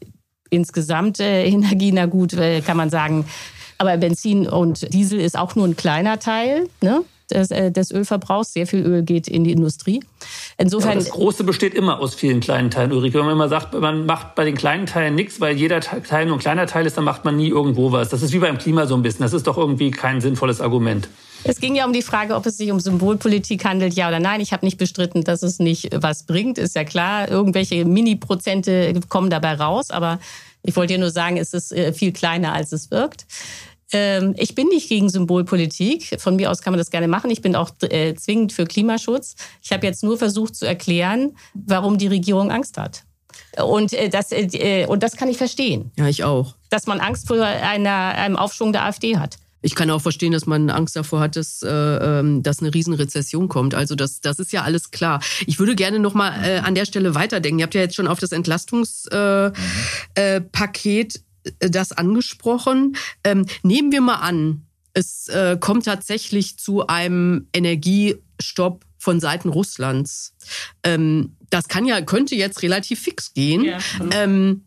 [0.53, 3.24] insgesamt äh, Energie, na gut, kann man sagen.
[3.78, 8.53] Aber Benzin und Diesel ist auch nur ein kleiner Teil ne, des, äh, des Ölverbrauchs.
[8.53, 10.05] Sehr viel Öl geht in die Industrie.
[10.57, 10.92] Insofern.
[10.92, 13.18] Ja, das Große besteht immer aus vielen kleinen Teilen, Ulrike.
[13.18, 16.36] Wenn man immer sagt, man macht bei den kleinen Teilen nichts, weil jeder Teil nur
[16.36, 18.11] ein kleiner Teil ist, dann macht man nie irgendwo was.
[18.11, 19.22] Das ist wie beim Klima so ein bisschen.
[19.22, 21.09] Das ist doch irgendwie kein sinnvolles Argument.
[21.45, 24.40] Es ging ja um die Frage, ob es sich um Symbolpolitik handelt, ja oder nein.
[24.40, 27.28] Ich habe nicht bestritten, dass es nicht was bringt, ist ja klar.
[27.28, 30.20] Irgendwelche Mini-Prozente kommen dabei raus, aber
[30.62, 33.26] ich wollte dir nur sagen, es ist äh, viel kleiner, als es wirkt.
[33.93, 36.20] Ähm, ich bin nicht gegen Symbolpolitik.
[36.20, 37.30] Von mir aus kann man das gerne machen.
[37.30, 39.34] Ich bin auch äh, zwingend für Klimaschutz.
[39.62, 43.03] Ich habe jetzt nur versucht zu erklären, warum die Regierung Angst hat.
[43.61, 44.30] Und äh, das,
[44.88, 45.90] und das kann ich verstehen.
[45.97, 46.55] Ja, ich auch.
[46.70, 49.38] Dass man Angst vor einer, einem Aufschwung der AfD hat.
[49.62, 53.48] Ich kann auch verstehen, dass man Angst davor hat, dass, äh, ähm, dass eine Riesenrezession
[53.48, 53.74] kommt.
[53.74, 55.22] Also das, das ist ja alles klar.
[55.46, 57.60] Ich würde gerne noch mal äh, an der Stelle weiterdenken.
[57.60, 59.54] Ihr habt ja jetzt schon auf das Entlastungspaket
[60.16, 61.22] äh, äh, Paket,
[61.60, 62.96] äh, das angesprochen.
[63.24, 70.34] Ähm, nehmen wir mal an, es äh, kommt tatsächlich zu einem Energiestopp von Seiten Russlands.
[70.82, 73.64] Ähm, das kann ja könnte jetzt relativ fix gehen.
[73.64, 73.78] Ja.
[74.10, 74.66] Ähm,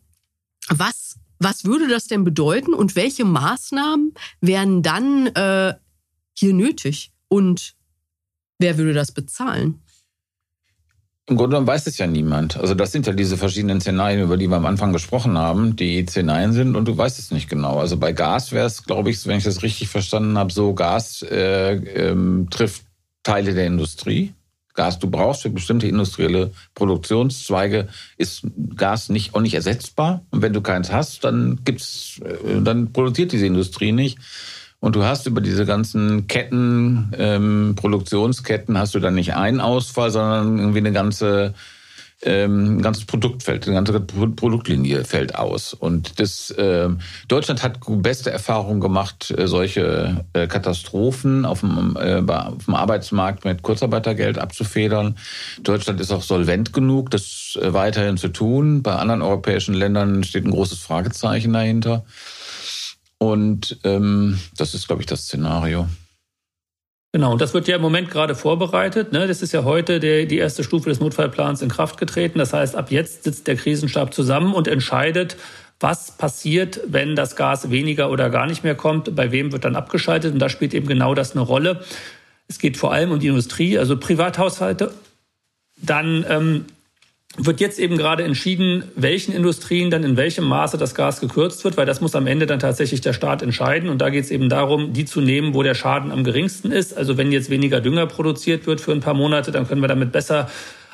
[0.68, 5.74] was was würde das denn bedeuten und welche Maßnahmen wären dann äh,
[6.34, 7.12] hier nötig?
[7.28, 7.74] Und
[8.58, 9.82] wer würde das bezahlen?
[11.28, 12.56] Im Grunde genommen weiß es ja niemand.
[12.56, 16.06] Also das sind ja diese verschiedenen Szenarien, über die wir am Anfang gesprochen haben, die
[16.06, 17.80] Szenarien sind und du weißt es nicht genau.
[17.80, 21.22] Also bei Gas wäre es, glaube ich, wenn ich das richtig verstanden habe, so Gas
[21.22, 22.84] äh, ähm, trifft
[23.24, 24.34] Teile der Industrie.
[24.76, 28.46] Gas du brauchst für bestimmte industrielle Produktionszweige, ist
[28.76, 30.24] Gas nicht auch nicht ersetzbar.
[30.30, 34.18] Und wenn du keins hast, dann gibt's, äh, dann produziert diese Industrie nicht.
[34.78, 40.10] Und du hast über diese ganzen Ketten, ähm, Produktionsketten, hast du dann nicht einen Ausfall,
[40.10, 41.54] sondern irgendwie eine ganze
[42.22, 45.74] ähm, ein ganzes Produkt fällt, eine ganze Produktlinie fällt aus.
[45.74, 46.88] Und das äh,
[47.28, 53.44] Deutschland hat beste Erfahrungen gemacht, äh, solche äh, Katastrophen auf dem, äh, auf dem Arbeitsmarkt
[53.44, 55.16] mit Kurzarbeitergeld abzufedern.
[55.62, 58.82] Deutschland ist auch solvent genug, das weiterhin zu tun.
[58.82, 62.04] Bei anderen europäischen Ländern steht ein großes Fragezeichen dahinter.
[63.18, 65.88] Und ähm, das ist, glaube ich, das Szenario.
[67.16, 69.12] Genau, und das wird ja im Moment gerade vorbereitet.
[69.12, 69.26] Ne?
[69.26, 72.38] Das ist ja heute die erste Stufe des Notfallplans in Kraft getreten.
[72.38, 75.38] Das heißt, ab jetzt sitzt der Krisenstab zusammen und entscheidet,
[75.80, 79.76] was passiert, wenn das Gas weniger oder gar nicht mehr kommt, bei wem wird dann
[79.76, 80.34] abgeschaltet.
[80.34, 81.82] Und da spielt eben genau das eine Rolle.
[82.48, 84.92] Es geht vor allem um die Industrie, also Privathaushalte.
[85.78, 86.64] Dann ähm,
[87.38, 91.76] wird jetzt eben gerade entschieden, welchen Industrien dann in welchem Maße das Gas gekürzt wird,
[91.76, 93.88] weil das muss am Ende dann tatsächlich der Staat entscheiden.
[93.88, 96.96] Und da geht es eben darum, die zu nehmen, wo der Schaden am geringsten ist.
[96.96, 100.12] Also wenn jetzt weniger Dünger produziert wird für ein paar Monate, dann können wir damit
[100.12, 100.48] besser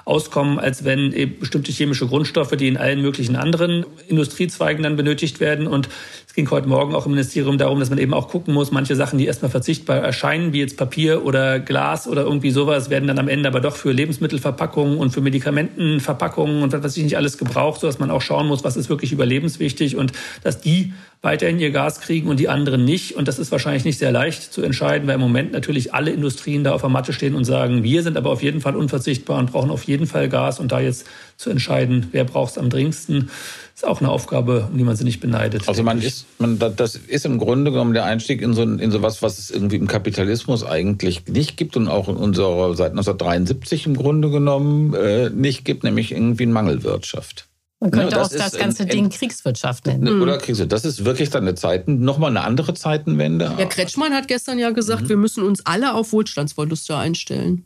[0.05, 5.38] auskommen, als wenn eben bestimmte chemische Grundstoffe, die in allen möglichen anderen Industriezweigen dann benötigt
[5.38, 5.66] werden.
[5.66, 5.88] Und
[6.33, 8.97] es ging heute Morgen auch im Ministerium darum, dass man eben auch gucken muss, manche
[8.97, 13.18] Sachen, die erstmal verzichtbar erscheinen, wie jetzt Papier oder Glas oder irgendwie sowas, werden dann
[13.18, 17.37] am Ende aber doch für Lebensmittelverpackungen und für Medikamentenverpackungen und was weiß ich nicht alles
[17.37, 20.12] gebraucht, sodass man auch schauen muss, was ist wirklich überlebenswichtig und
[20.43, 23.14] dass die weiterhin ihr Gas kriegen und die anderen nicht.
[23.14, 26.64] Und das ist wahrscheinlich nicht sehr leicht zu entscheiden, weil im Moment natürlich alle Industrien
[26.64, 29.53] da auf der Matte stehen und sagen, wir sind aber auf jeden Fall unverzichtbar und
[29.53, 30.59] brauchen auf jeden Fall Gas.
[30.59, 31.07] Und da jetzt
[31.37, 33.30] zu entscheiden, wer braucht es am dringendsten,
[33.74, 35.68] ist auch eine Aufgabe, um die man sie nicht beneidet.
[35.68, 39.22] Also man ist, man, das ist im Grunde genommen der Einstieg in so in sowas,
[39.22, 43.97] was es irgendwie im Kapitalismus eigentlich nicht gibt und auch in unserer seit 1973 im
[43.97, 47.49] Grunde genommen äh, nicht gibt, nämlich irgendwie eine Mangelwirtschaft.
[47.80, 50.22] Man könnte ja, auch das ganze Ding Kriegswirtschaft nennen.
[50.22, 50.70] Oder Kriegswirtschaft.
[50.70, 53.53] Das ist wirklich dann eine Zeiten, nochmal eine andere Zeitenwende.
[53.59, 55.09] Ja, Kretschmann hat gestern ja gesagt, mhm.
[55.09, 57.64] wir müssen uns alle auf Wohlstandsverluste einstellen.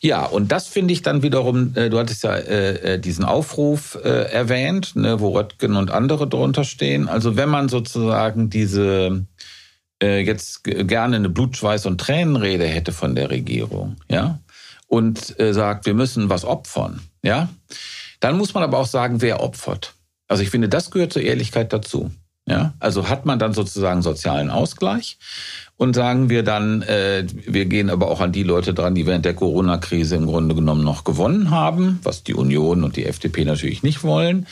[0.00, 3.98] Ja, und das finde ich dann wiederum, äh, du hattest ja äh, äh, diesen Aufruf
[4.02, 7.08] äh, erwähnt, ne, wo Röttgen und andere drunter stehen.
[7.08, 9.26] Also wenn man sozusagen diese
[10.02, 14.38] äh, jetzt gerne eine Blutschweiß- und Tränenrede hätte von der Regierung, ja,
[14.86, 17.48] und äh, sagt, wir müssen was opfern, ja,
[18.20, 19.94] dann muss man aber auch sagen, wer opfert.
[20.28, 22.10] Also ich finde, das gehört zur Ehrlichkeit dazu.
[22.48, 25.18] Ja, also hat man dann sozusagen sozialen Ausgleich
[25.76, 29.24] und sagen wir dann, äh, wir gehen aber auch an die Leute dran, die während
[29.24, 33.82] der Corona-Krise im Grunde genommen noch gewonnen haben, was die Union und die FDP natürlich
[33.82, 34.46] nicht wollen.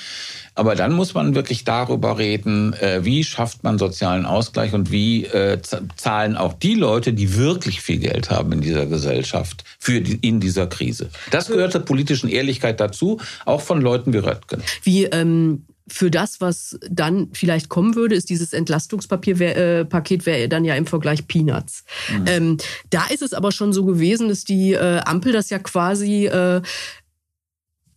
[0.54, 5.24] Aber dann muss man wirklich darüber reden, äh, wie schafft man sozialen Ausgleich und wie
[5.24, 5.60] äh,
[5.96, 10.40] zahlen auch die Leute, die wirklich viel Geld haben in dieser Gesellschaft, für die, in
[10.40, 11.10] dieser Krise.
[11.30, 14.62] Das gehört zur politischen Ehrlichkeit dazu, auch von Leuten wie Röttgen.
[14.82, 20.48] Wie ähm für das, was dann vielleicht kommen würde, ist dieses Entlastungspaket äh, Paket wäre
[20.48, 21.84] dann ja im Vergleich Peanuts.
[22.10, 22.24] Mhm.
[22.26, 22.56] Ähm,
[22.90, 26.62] da ist es aber schon so gewesen, dass die äh, Ampel das ja quasi äh,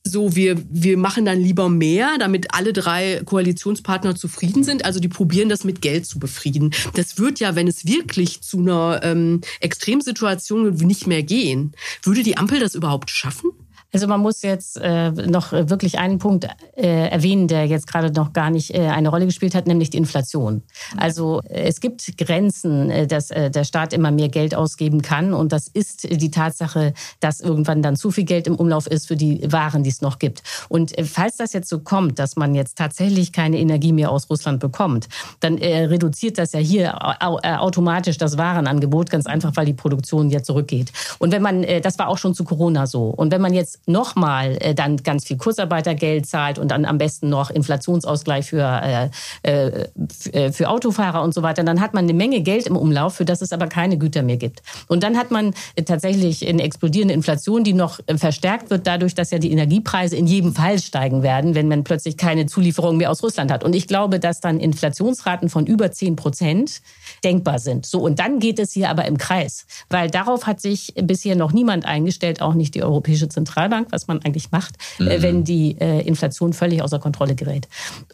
[0.04, 4.86] so, wir, wir machen dann lieber mehr, damit alle drei Koalitionspartner zufrieden sind.
[4.86, 6.74] Also die probieren das mit Geld zu befrieden.
[6.96, 11.74] Das wird ja, wenn es wirklich zu einer ähm, Extremsituation nicht mehr gehen,
[12.04, 13.52] würde die Ampel das überhaupt schaffen?
[13.92, 18.34] Also man muss jetzt äh, noch wirklich einen Punkt äh, erwähnen, der jetzt gerade noch
[18.34, 20.62] gar nicht äh, eine Rolle gespielt hat, nämlich die Inflation.
[20.96, 25.34] Also äh, es gibt Grenzen, äh, dass äh, der Staat immer mehr Geld ausgeben kann
[25.34, 29.16] und das ist die Tatsache, dass irgendwann dann zu viel Geld im Umlauf ist für
[29.16, 30.44] die Waren, die es noch gibt.
[30.70, 34.30] Und äh, falls das jetzt so kommt, dass man jetzt tatsächlich keine Energie mehr aus
[34.30, 35.08] Russland bekommt,
[35.40, 40.30] dann äh, reduziert das ja hier äh, automatisch das Warenangebot, ganz einfach, weil die Produktion
[40.30, 40.92] ja zurückgeht.
[41.18, 43.06] Und wenn man, äh, das war auch schon zu Corona so.
[43.06, 47.30] Und wenn man jetzt nochmal äh, dann ganz viel Kurzarbeitergeld zahlt und dann am besten
[47.30, 49.10] noch Inflationsausgleich für, äh,
[49.44, 49.88] äh,
[50.32, 53.26] äh, für Autofahrer und so weiter, dann hat man eine Menge Geld im Umlauf, für
[53.26, 54.62] das es aber keine Güter mehr gibt.
[54.88, 59.32] Und dann hat man äh, tatsächlich eine explodierende Inflation, die noch verstärkt wird dadurch, dass
[59.32, 63.24] ja die Energiepreise in jedem Fall steigen werden, wenn man plötzlich keine Zulieferung mehr aus
[63.24, 63.64] Russland hat.
[63.64, 66.82] Und ich glaube, dass dann Inflationsraten von über 10 Prozent
[67.24, 67.86] denkbar sind.
[67.86, 71.52] So, und dann geht es hier aber im Kreis, weil darauf hat sich bisher noch
[71.52, 73.88] niemand eingestellt, auch nicht die Europäische Zentralbank.
[73.92, 75.22] Was man eigentlich macht, äh, mhm.
[75.22, 77.68] wenn die äh, Inflation völlig außer Kontrolle gerät.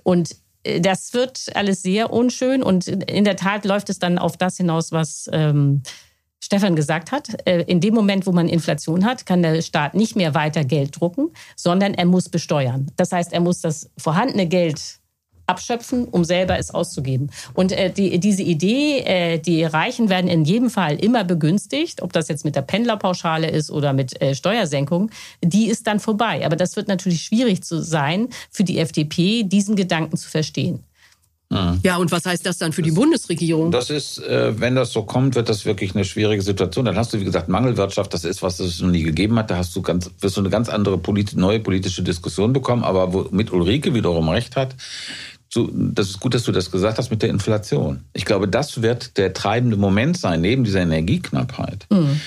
[0.04, 4.38] Und äh, das wird alles sehr unschön und in der Tat läuft es dann auf
[4.38, 5.82] das hinaus, was ähm,
[6.40, 7.42] Stefan gesagt hat.
[7.48, 11.32] In dem Moment, wo man Inflation hat, kann der Staat nicht mehr weiter Geld drucken,
[11.56, 12.92] sondern er muss besteuern.
[12.98, 15.00] Das heißt, er muss das vorhandene Geld
[15.48, 17.30] abschöpfen, um selber es auszugeben.
[17.54, 22.14] Und äh, die, diese Idee, äh, die Reichen werden in jedem Fall immer begünstigt, ob
[22.14, 25.12] das jetzt mit der Pendlerpauschale ist oder mit äh, Steuersenkung,
[25.44, 26.46] die ist dann vorbei.
[26.46, 30.84] Aber das wird natürlich schwierig zu sein für die FDP, diesen Gedanken zu verstehen.
[31.50, 31.80] Mhm.
[31.84, 33.72] Ja, und was heißt das dann für die Bundesregierung?
[33.72, 36.86] Das ist, äh, wenn das so kommt, wird das wirklich eine schwierige Situation.
[36.86, 39.52] Dann hast du, wie gesagt, Mangelwirtschaft, das ist, was es noch nie gegeben hat.
[39.52, 42.84] Da hast du ganz, wirst du eine ganz andere polit neue politische Diskussion bekommen.
[42.84, 44.76] Aber womit Ulrike wiederum recht hat,
[45.56, 48.02] so, das ist gut, dass du das gesagt hast mit der Inflation.
[48.12, 51.88] Ich glaube, das wird der treibende Moment sein, neben dieser Energieknappheit.
[51.90, 52.20] Mhm.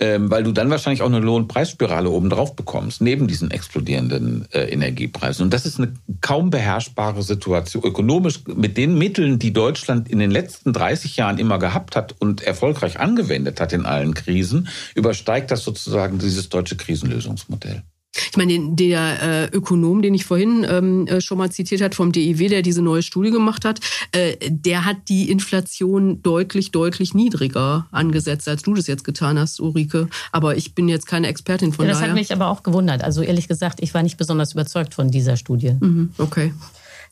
[0.00, 5.44] Ähm, weil du dann wahrscheinlich auch eine Lohnpreisspirale obendrauf bekommst, neben diesen explodierenden äh, Energiepreisen.
[5.44, 7.84] Und das ist eine kaum beherrschbare Situation.
[7.84, 12.42] Ökonomisch mit den Mitteln, die Deutschland in den letzten 30 Jahren immer gehabt hat und
[12.42, 14.66] erfolgreich angewendet hat in allen Krisen,
[14.96, 17.84] übersteigt das sozusagen dieses deutsche Krisenlösungsmodell.
[18.30, 22.12] Ich meine, der äh, Ökonom, den ich vorhin ähm, äh, schon mal zitiert hat vom
[22.12, 23.80] DIW, der diese neue Studie gemacht hat,
[24.12, 29.60] äh, der hat die Inflation deutlich, deutlich niedriger angesetzt, als du das jetzt getan hast,
[29.60, 30.08] Ulrike.
[30.32, 32.14] Aber ich bin jetzt keine Expertin von ja, das daher.
[32.14, 33.02] Das hat mich aber auch gewundert.
[33.02, 35.76] Also ehrlich gesagt, ich war nicht besonders überzeugt von dieser Studie.
[35.80, 36.52] Mhm, okay.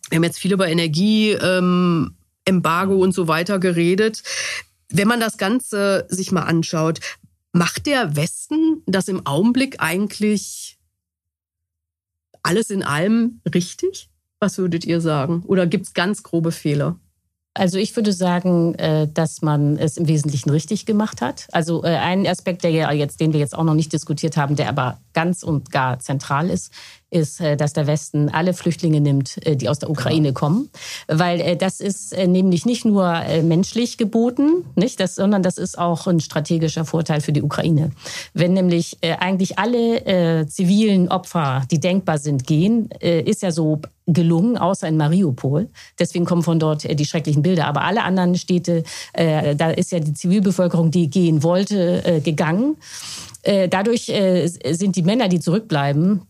[0.09, 2.13] Wir haben jetzt viel über Energie, ähm,
[2.45, 4.23] Embargo und so weiter geredet.
[4.89, 7.01] Wenn man das Ganze sich mal anschaut,
[7.53, 10.79] macht der Westen das im Augenblick eigentlich
[12.43, 14.09] alles in allem richtig?
[14.41, 15.43] Was würdet ihr sagen?
[15.47, 16.99] Oder gibt es ganz grobe Fehler?
[17.55, 21.49] Also ich würde sagen, äh, dass man es im Wesentlichen richtig gemacht hat.
[21.53, 24.71] Also äh, ein Aspekt, der jetzt, den wir jetzt auch noch nicht diskutiert haben, der
[24.71, 26.73] aber ganz und gar zentral ist,
[27.13, 30.71] ist, äh, dass der Westen alle Flüchtlinge nimmt, äh, die aus der Ukraine kommen.
[31.09, 36.07] Weil äh, das ist nämlich nicht nur menschlich geboten, nicht, das, sondern das ist auch
[36.07, 37.91] ein strategischer Vorteil für die Ukraine.
[38.33, 44.89] Wenn nämlich eigentlich alle zivilen Opfer, die denkbar sind, gehen, ist ja so gelungen, außer
[44.89, 45.69] in Mariupol.
[45.99, 47.67] Deswegen kommen von dort die schrecklichen Bilder.
[47.67, 48.85] Aber alle anderen Städte,
[49.15, 52.77] da ist ja die Zivilbevölkerung, die gehen wollte, gegangen.
[53.45, 54.13] Dadurch
[54.71, 56.23] sind die Männer, die zurückbleiben,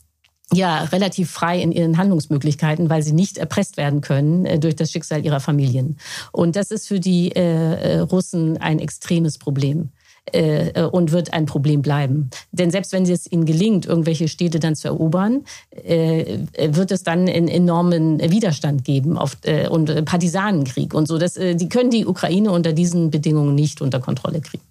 [0.53, 4.91] ja relativ frei in ihren Handlungsmöglichkeiten, weil sie nicht erpresst werden können äh, durch das
[4.91, 5.99] Schicksal ihrer Familien.
[6.33, 9.91] Und das ist für die äh, äh Russen ein extremes Problem
[10.31, 12.31] äh, äh, und wird ein Problem bleiben.
[12.53, 17.29] Denn selbst wenn es ihnen gelingt, irgendwelche Städte dann zu erobern, äh, wird es dann
[17.29, 21.19] einen enormen Widerstand geben auf, äh, und Partisanenkrieg und so.
[21.19, 24.63] Das, äh, die können die Ukraine unter diesen Bedingungen nicht unter Kontrolle kriegen.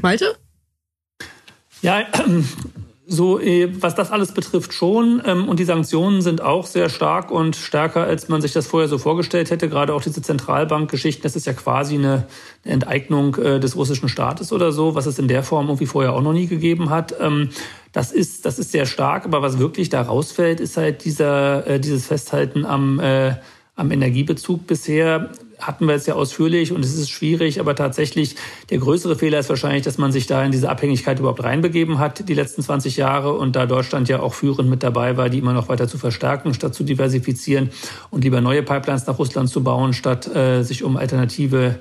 [0.00, 0.36] Malte?
[1.82, 2.06] Ja,
[3.10, 5.22] so, äh, was das alles betrifft schon.
[5.24, 8.88] Ähm, und die Sanktionen sind auch sehr stark und stärker, als man sich das vorher
[8.88, 9.68] so vorgestellt hätte.
[9.68, 12.26] Gerade auch diese Zentralbankgeschichten, das ist ja quasi eine
[12.64, 16.20] Enteignung äh, des russischen Staates oder so, was es in der Form irgendwie vorher auch
[16.20, 17.14] noch nie gegeben hat.
[17.18, 17.48] Ähm,
[17.92, 21.80] das ist, das ist sehr stark, aber was wirklich da rausfällt, ist halt dieser, äh,
[21.80, 23.00] dieses Festhalten am,
[23.74, 28.36] am Energiebezug bisher hatten wir jetzt ja ausführlich und es ist schwierig, aber tatsächlich
[28.70, 32.28] der größere Fehler ist wahrscheinlich, dass man sich da in diese Abhängigkeit überhaupt reinbegeben hat,
[32.28, 33.32] die letzten 20 Jahre.
[33.32, 36.54] Und da Deutschland ja auch führend mit dabei war, die immer noch weiter zu verstärken,
[36.54, 37.70] statt zu diversifizieren
[38.10, 41.76] und lieber neue Pipelines nach Russland zu bauen, statt äh, sich um alternative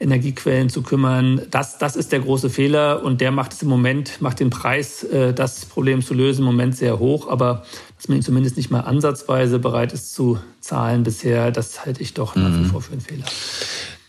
[0.00, 1.42] Energiequellen zu kümmern.
[1.50, 5.04] Das, das ist der große Fehler und der macht es im Moment, macht den Preis,
[5.04, 7.28] äh, das Problem zu lösen, im Moment sehr hoch.
[7.28, 7.64] Aber
[7.96, 12.14] dass man ihn zumindest nicht mal ansatzweise bereit ist zu zahlen bisher, das halte ich
[12.14, 12.66] doch nach wie mhm.
[12.66, 13.24] vor für einen Fehler.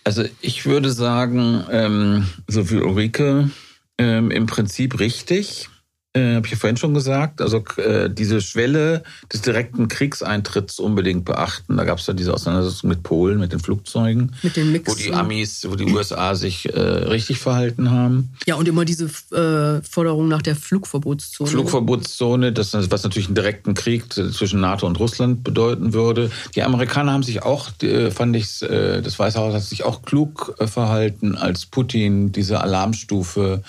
[0.04, 3.50] Also ich würde sagen, ähm, so wie Ulrike,
[3.98, 5.70] ähm, im Prinzip richtig
[6.16, 11.26] äh, habe ich ja vorhin schon gesagt, also äh, diese Schwelle des direkten Kriegseintritts unbedingt
[11.26, 11.76] beachten.
[11.76, 14.96] Da gab es ja diese Auseinandersetzung mit Polen, mit den Flugzeugen, mit den Mix wo
[14.96, 18.32] die Amis, wo die USA sich äh, richtig verhalten haben.
[18.46, 21.50] Ja, und immer diese äh, Forderung nach der Flugverbotszone.
[21.50, 26.32] Flugverbotszone, das, was natürlich einen direkten Krieg zwischen NATO und Russland bedeuten würde.
[26.56, 30.04] Die Amerikaner haben sich auch, äh, fand ich, äh, das Weiße Haus hat sich auch
[30.04, 33.64] klug äh, verhalten, als Putin diese Alarmstufe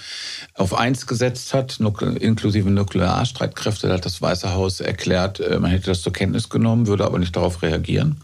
[0.55, 1.77] auf eins gesetzt hat,
[2.37, 3.91] inklusive Nuklearstreitkräfte.
[3.93, 7.35] Hat das Weiße Haus erklärt, äh, man hätte das zur Kenntnis genommen, würde aber nicht
[7.35, 8.21] darauf reagieren.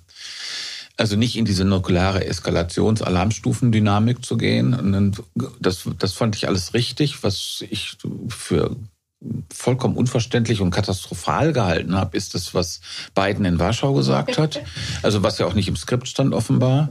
[0.99, 5.17] Also nicht in diese nukleare Eskalations-Alarmstufendynamik zu gehen.
[5.59, 7.25] Das, das fand ich alles richtig.
[7.25, 7.97] Was ich
[8.29, 8.77] für
[9.53, 12.83] vollkommen unverständlich und katastrophal gehalten habe, ist das, was
[13.15, 14.61] Biden in Warschau gesagt hat.
[15.03, 16.91] Also was ja auch nicht im Skript stand offenbar.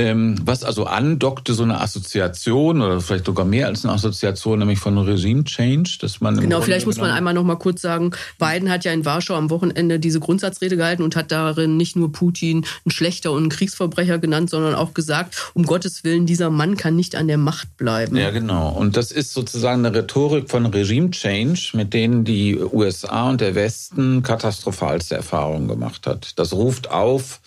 [0.00, 4.78] Ähm, was also andockte so eine Assoziation oder vielleicht sogar mehr als eine Assoziation, nämlich
[4.78, 8.70] von Regime Change, dass man genau vielleicht muss man einmal noch mal kurz sagen, Biden
[8.70, 12.64] hat ja in Warschau am Wochenende diese Grundsatzrede gehalten und hat darin nicht nur Putin
[12.86, 16.94] ein schlechter und ein Kriegsverbrecher genannt, sondern auch gesagt, um Gottes willen, dieser Mann kann
[16.94, 18.16] nicht an der Macht bleiben.
[18.16, 23.30] Ja genau und das ist sozusagen eine Rhetorik von Regime Change, mit denen die USA
[23.30, 26.38] und der Westen katastrophalste Erfahrungen gemacht hat.
[26.38, 27.40] Das ruft auf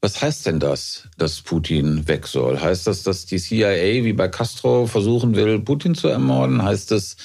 [0.00, 2.60] was heißt denn das, dass Putin weg soll?
[2.60, 6.62] Heißt das, dass die CIA wie bei Castro versuchen will, Putin zu ermorden?
[6.62, 7.16] Heißt das,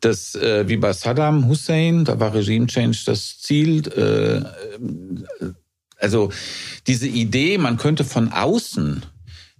[0.00, 3.88] dass äh, wie bei Saddam Hussein, da war Regime Change das Ziel?
[3.88, 5.54] Äh,
[5.98, 6.30] also
[6.86, 9.04] diese Idee, man könnte von außen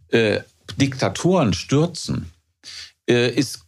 [0.08, 0.40] äh,
[0.76, 2.30] Diktaturen stürzen,
[3.08, 3.64] äh, ist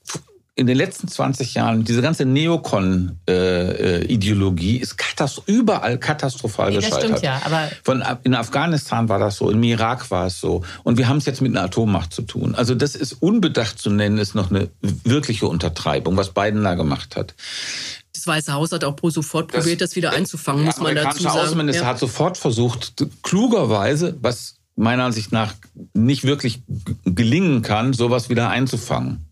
[0.58, 7.02] in den letzten 20 Jahren, diese ganze Neokon-Ideologie ist katast überall katastrophal nee, gescheitert.
[7.02, 10.62] Das stimmt ja, aber Von, in Afghanistan war das so, im Irak war es so.
[10.82, 12.54] Und wir haben es jetzt mit einer Atommacht zu tun.
[12.54, 17.16] Also das ist unbedacht zu nennen, ist noch eine wirkliche Untertreibung, was Biden da gemacht
[17.16, 17.34] hat.
[18.14, 21.34] Das Weiße Haus hat auch sofort probiert, das, das wieder einzufangen, muss man dazu sagen.
[21.34, 21.88] Der Außenminister ja.
[21.88, 25.52] hat sofort versucht, klugerweise, was meiner Ansicht nach
[25.92, 26.62] nicht wirklich
[27.04, 29.26] gelingen kann, sowas wieder einzufangen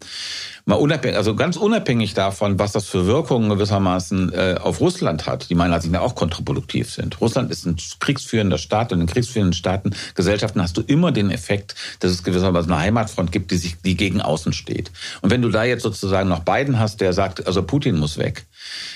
[0.67, 5.51] mal unabhängig, also ganz unabhängig davon, was das für Wirkungen gewissermaßen äh, auf Russland hat,
[5.51, 7.21] die meiner Ansicht nach auch kontraproduktiv sind.
[7.21, 11.75] Russland ist ein kriegsführender Staat und in kriegsführenden Staaten, Gesellschaften hast du immer den Effekt,
[12.01, 14.91] dass es gewissermaßen eine Heimatfront gibt, die sich, die gegen außen steht.
[15.21, 18.47] Und wenn du da jetzt sozusagen noch Biden hast, der sagt, also Putin muss weg,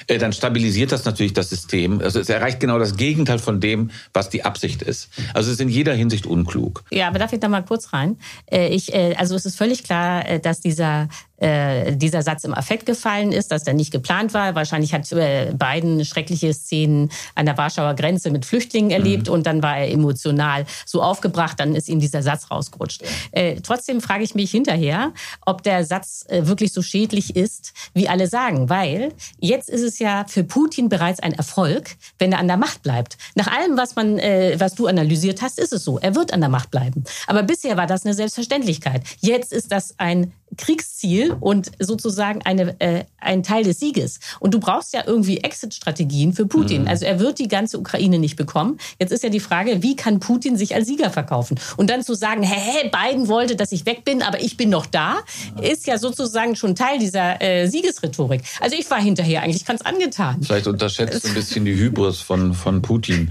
[0.06, 2.00] dann stabilisiert das natürlich das System.
[2.00, 5.08] Also es erreicht genau das Gegenteil von dem, was die Absicht ist.
[5.34, 6.84] Also es ist in jeder Hinsicht unklug.
[6.90, 8.16] Ja, aber darf ich da mal kurz rein?
[8.50, 11.08] Äh, ich, äh, also es ist völlig klar, dass dieser
[11.38, 14.54] äh, dieser Satz im Affekt gefallen ist, dass der nicht geplant war.
[14.54, 19.34] Wahrscheinlich hat äh, Biden schreckliche Szenen an der Warschauer Grenze mit Flüchtlingen erlebt mhm.
[19.34, 23.02] und dann war er emotional so aufgebracht, dann ist ihm dieser Satz rausgerutscht.
[23.30, 25.12] Äh, trotzdem frage ich mich hinterher,
[25.46, 29.98] ob der Satz äh, wirklich so schädlich ist, wie alle sagen, weil jetzt ist es
[29.98, 33.16] ja für Putin bereits ein Erfolg, wenn er an der Macht bleibt.
[33.34, 35.98] Nach allem, was man, äh, was du analysiert hast, ist es so.
[35.98, 37.04] Er wird an der Macht bleiben.
[37.26, 39.02] Aber bisher war das eine Selbstverständlichkeit.
[39.20, 44.20] Jetzt ist das ein Kriegsziel und sozusagen eine, äh, ein Teil des Sieges.
[44.40, 46.82] Und du brauchst ja irgendwie Exit-Strategien für Putin.
[46.82, 46.88] Mhm.
[46.88, 48.78] Also er wird die ganze Ukraine nicht bekommen.
[48.98, 51.58] Jetzt ist ja die Frage, wie kann Putin sich als Sieger verkaufen?
[51.76, 54.70] Und dann zu sagen, hä, hä Biden wollte, dass ich weg bin, aber ich bin
[54.70, 55.18] noch da,
[55.62, 58.42] ist ja sozusagen schon Teil dieser äh, Siegesrhetorik.
[58.60, 60.42] Also ich war hinterher eigentlich ganz angetan.
[60.42, 63.30] Vielleicht unterschätzt du ein bisschen die Hybris von, von Putin.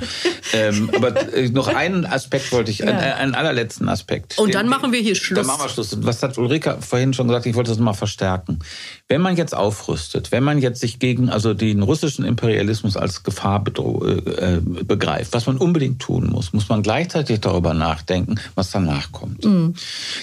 [0.53, 2.87] ähm, aber äh, noch einen Aspekt wollte ich, ja.
[2.87, 4.37] einen, einen allerletzten Aspekt.
[4.37, 5.37] Und dann machen wir hier Schluss.
[5.37, 5.97] Dann machen wir Schluss.
[6.01, 7.45] Was hat Ulrika vorhin schon gesagt?
[7.45, 8.59] Ich wollte das mal verstärken.
[9.07, 13.63] Wenn man jetzt aufrüstet, wenn man jetzt sich gegen also den russischen Imperialismus als Gefahr
[13.67, 19.43] äh, begreift, was man unbedingt tun muss, muss man gleichzeitig darüber nachdenken, was danach kommt.
[19.43, 19.73] Mhm.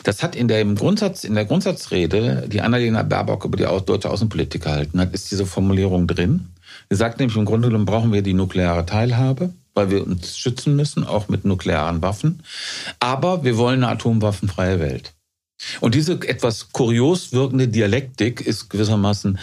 [0.05, 4.62] Das hat in der Grundsatz in der Grundsatzrede, die Annalena Baerbock über die deutsche Außenpolitik
[4.62, 6.49] gehalten hat, ist diese Formulierung drin.
[6.88, 10.76] Sie sagt nämlich im Grunde genommen brauchen wir die nukleare Teilhabe weil wir uns schützen
[10.76, 12.42] müssen, auch mit nuklearen Waffen.
[13.01, 15.14] Aber wir wollen eine atomwaffenfreie Welt.
[15.81, 19.39] Und diese etwas kurios wirkende Dialektik ist gewissermaßen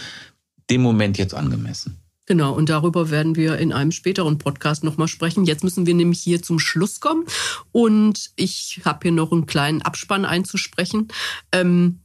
[0.70, 1.98] dem Moment jetzt angemessen.
[2.26, 5.44] Genau, und darüber werden wir in einem späteren Podcast nochmal sprechen.
[5.44, 7.24] Jetzt müssen wir nämlich hier zum Schluss kommen.
[7.72, 11.08] Und ich habe hier noch einen kleinen Abspann einzusprechen.
[11.50, 11.98] Ähm,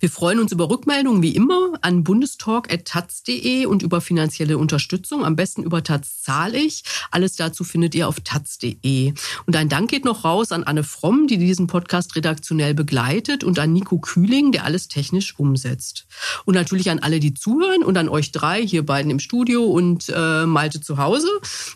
[0.00, 5.24] wir freuen uns über Rückmeldungen wie immer an bundestalk.taz.de und über finanzielle Unterstützung.
[5.24, 6.82] Am besten über Taz zahle ich.
[7.10, 9.12] Alles dazu findet ihr auf taz.de.
[9.46, 13.58] Und ein Dank geht noch raus an Anne Fromm, die diesen Podcast redaktionell begleitet und
[13.58, 16.06] an Nico Kühling, der alles technisch umsetzt.
[16.44, 20.12] Und natürlich an alle, die zuhören und an euch drei, hier beiden im Studio und
[20.14, 21.28] äh, Malte zu Hause,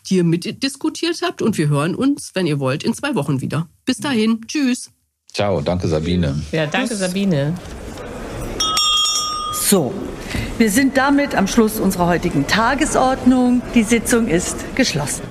[0.09, 1.43] die ihr mitdiskutiert habt.
[1.43, 3.69] Und wir hören uns, wenn ihr wollt, in zwei Wochen wieder.
[3.85, 4.41] Bis dahin.
[4.47, 4.91] Tschüss.
[5.33, 5.63] Ciao.
[5.63, 6.35] Danke, Sabine.
[6.53, 7.55] Ja, danke, Sabine.
[9.53, 9.95] So,
[10.59, 13.63] wir sind damit am Schluss unserer heutigen Tagesordnung.
[13.75, 15.23] Die Sitzung ist geschlossen.